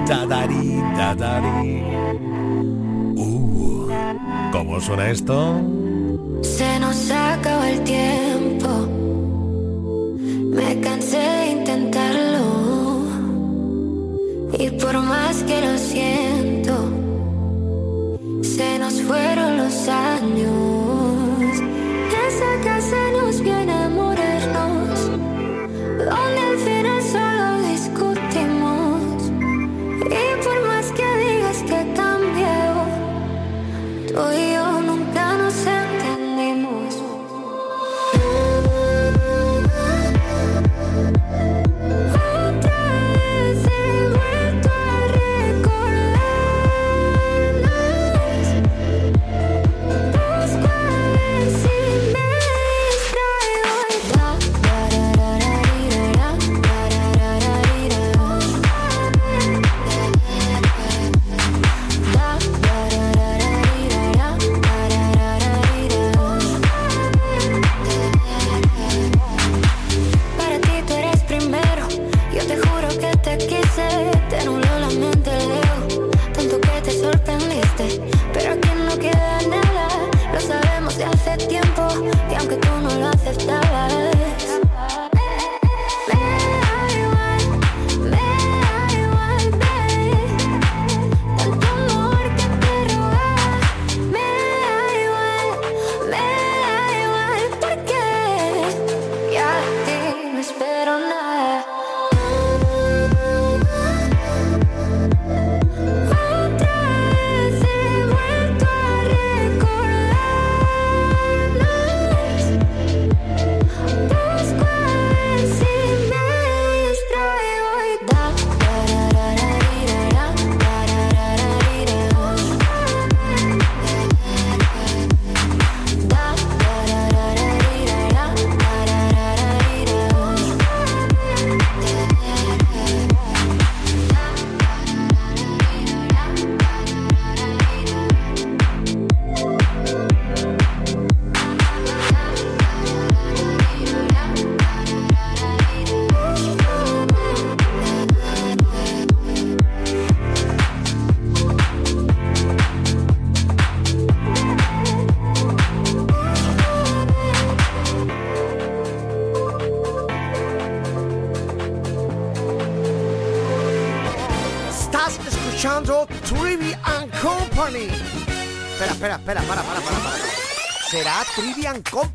Dadari. 0.05 0.81
Uh, 3.15 3.87
¿cómo 4.51 4.81
suena 4.81 5.09
esto? 5.09 5.82
Se 6.43 6.79
nos 6.79 7.09
acaba 7.09 7.69
el 7.69 7.83
tiempo. 7.83 8.69
Me 10.55 10.79
cansé 10.81 11.17
de 11.17 11.47
intentarlo. 11.51 12.43
Y 14.59 14.69
por 14.71 14.95
más 15.01 15.43
que 15.43 15.61
lo 15.61 15.77
siento, 15.77 16.75
se 18.41 18.77
nos 18.77 19.01
fueron 19.01 19.57
los 19.57 19.87
años. 19.87 21.55
Esa 22.27 22.51
casa 22.63 22.97
nos 23.19 23.41
viene 23.41 23.72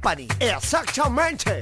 Company. 0.08 0.26
Exactamente. 0.40 1.57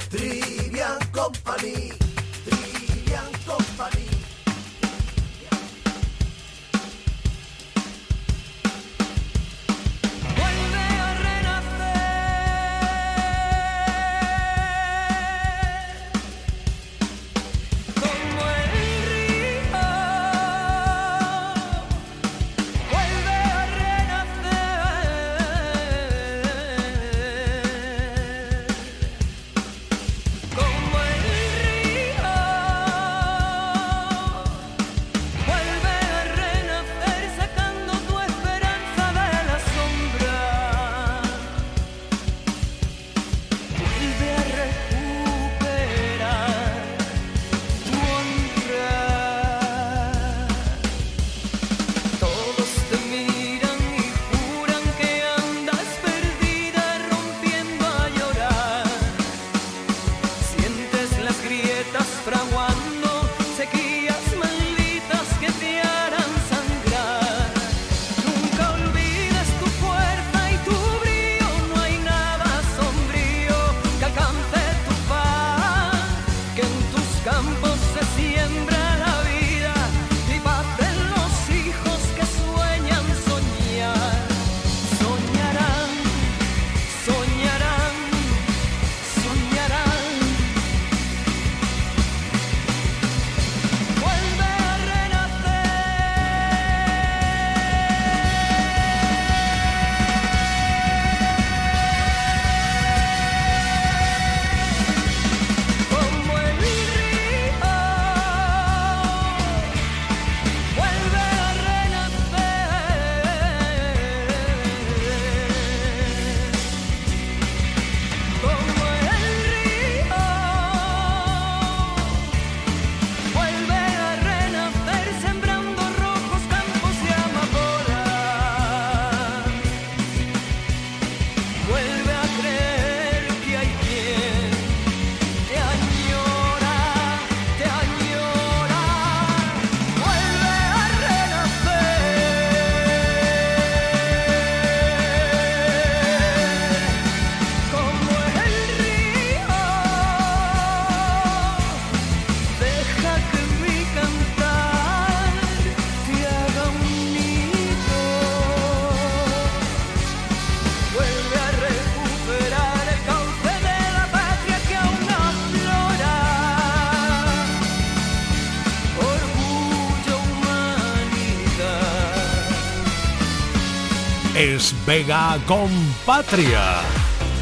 Vega 174.87 175.37
compatria. 175.47 176.61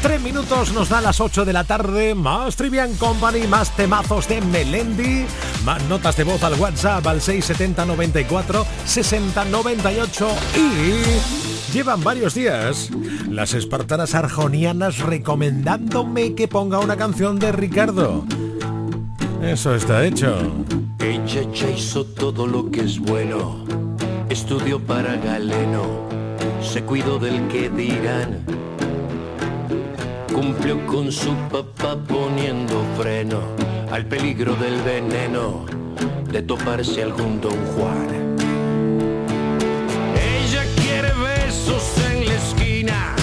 Tres 0.01 0.19
minutos 0.19 0.73
nos 0.73 0.89
da 0.89 0.99
las 0.99 1.21
8 1.21 1.45
de 1.45 1.53
la 1.53 1.63
tarde, 1.63 2.15
más 2.15 2.55
Trivian 2.55 2.95
Company, 2.95 3.45
más 3.45 3.75
temazos 3.75 4.27
de 4.27 4.41
Melendi, 4.41 5.25
más 5.63 5.83
notas 5.83 6.17
de 6.17 6.23
voz 6.23 6.43
al 6.43 6.59
WhatsApp 6.59 7.05
al 7.05 7.21
670 7.21 7.85
94 7.85 8.65
60 8.85 9.45
98 9.45 10.27
y 10.55 11.71
llevan 11.71 12.03
varios 12.03 12.33
días 12.33 12.89
las 13.29 13.53
espartanas 13.53 14.15
arjonianas 14.15 14.97
recomendándome 14.97 16.33
que 16.33 16.47
ponga 16.47 16.79
una 16.79 16.97
canción 16.97 17.37
de 17.37 17.51
Ricardo. 17.51 18.25
Eso 19.43 19.75
está 19.75 20.03
hecho. 20.03 20.35
Ella 20.99 21.43
ya 21.53 21.69
hizo 21.69 22.05
todo 22.05 22.47
lo 22.47 22.71
que 22.71 22.81
es 22.81 22.99
bueno. 22.99 23.63
Estudió 24.29 24.79
para 24.79 25.15
Galeno 25.17 26.04
se 26.61 26.83
cuidó 26.83 27.19
del 27.19 27.47
que 27.47 27.69
dirán. 27.69 28.43
Cumplió 30.33 30.85
con 30.85 31.11
su 31.11 31.33
papá 31.49 31.95
poniendo 32.07 32.83
freno 32.97 33.39
al 33.91 34.05
peligro 34.05 34.55
del 34.55 34.81
veneno 34.81 35.65
de 36.31 36.41
toparse 36.41 37.01
algún 37.03 37.39
don 37.39 37.55
Juan. 37.73 38.35
Ella 40.17 40.63
quiere 40.75 41.13
besos 41.13 41.83
en 42.11 42.25
la 42.25 42.33
esquina, 42.33 43.15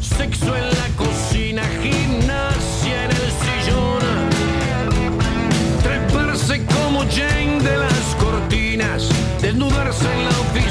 sexo 0.00 0.56
en 0.56 0.68
la 0.68 0.88
cocina, 0.96 1.62
gimnasia 1.82 3.04
en 3.06 3.10
el 3.10 3.30
sillón, 3.42 4.02
treparse 5.82 6.64
como 6.66 7.00
Jane 7.10 7.60
de 7.60 7.76
las 7.76 8.16
cortinas, 8.20 9.08
desnudarse 9.40 10.04
en 10.12 10.24
la 10.24 10.30
oficina 10.30 10.69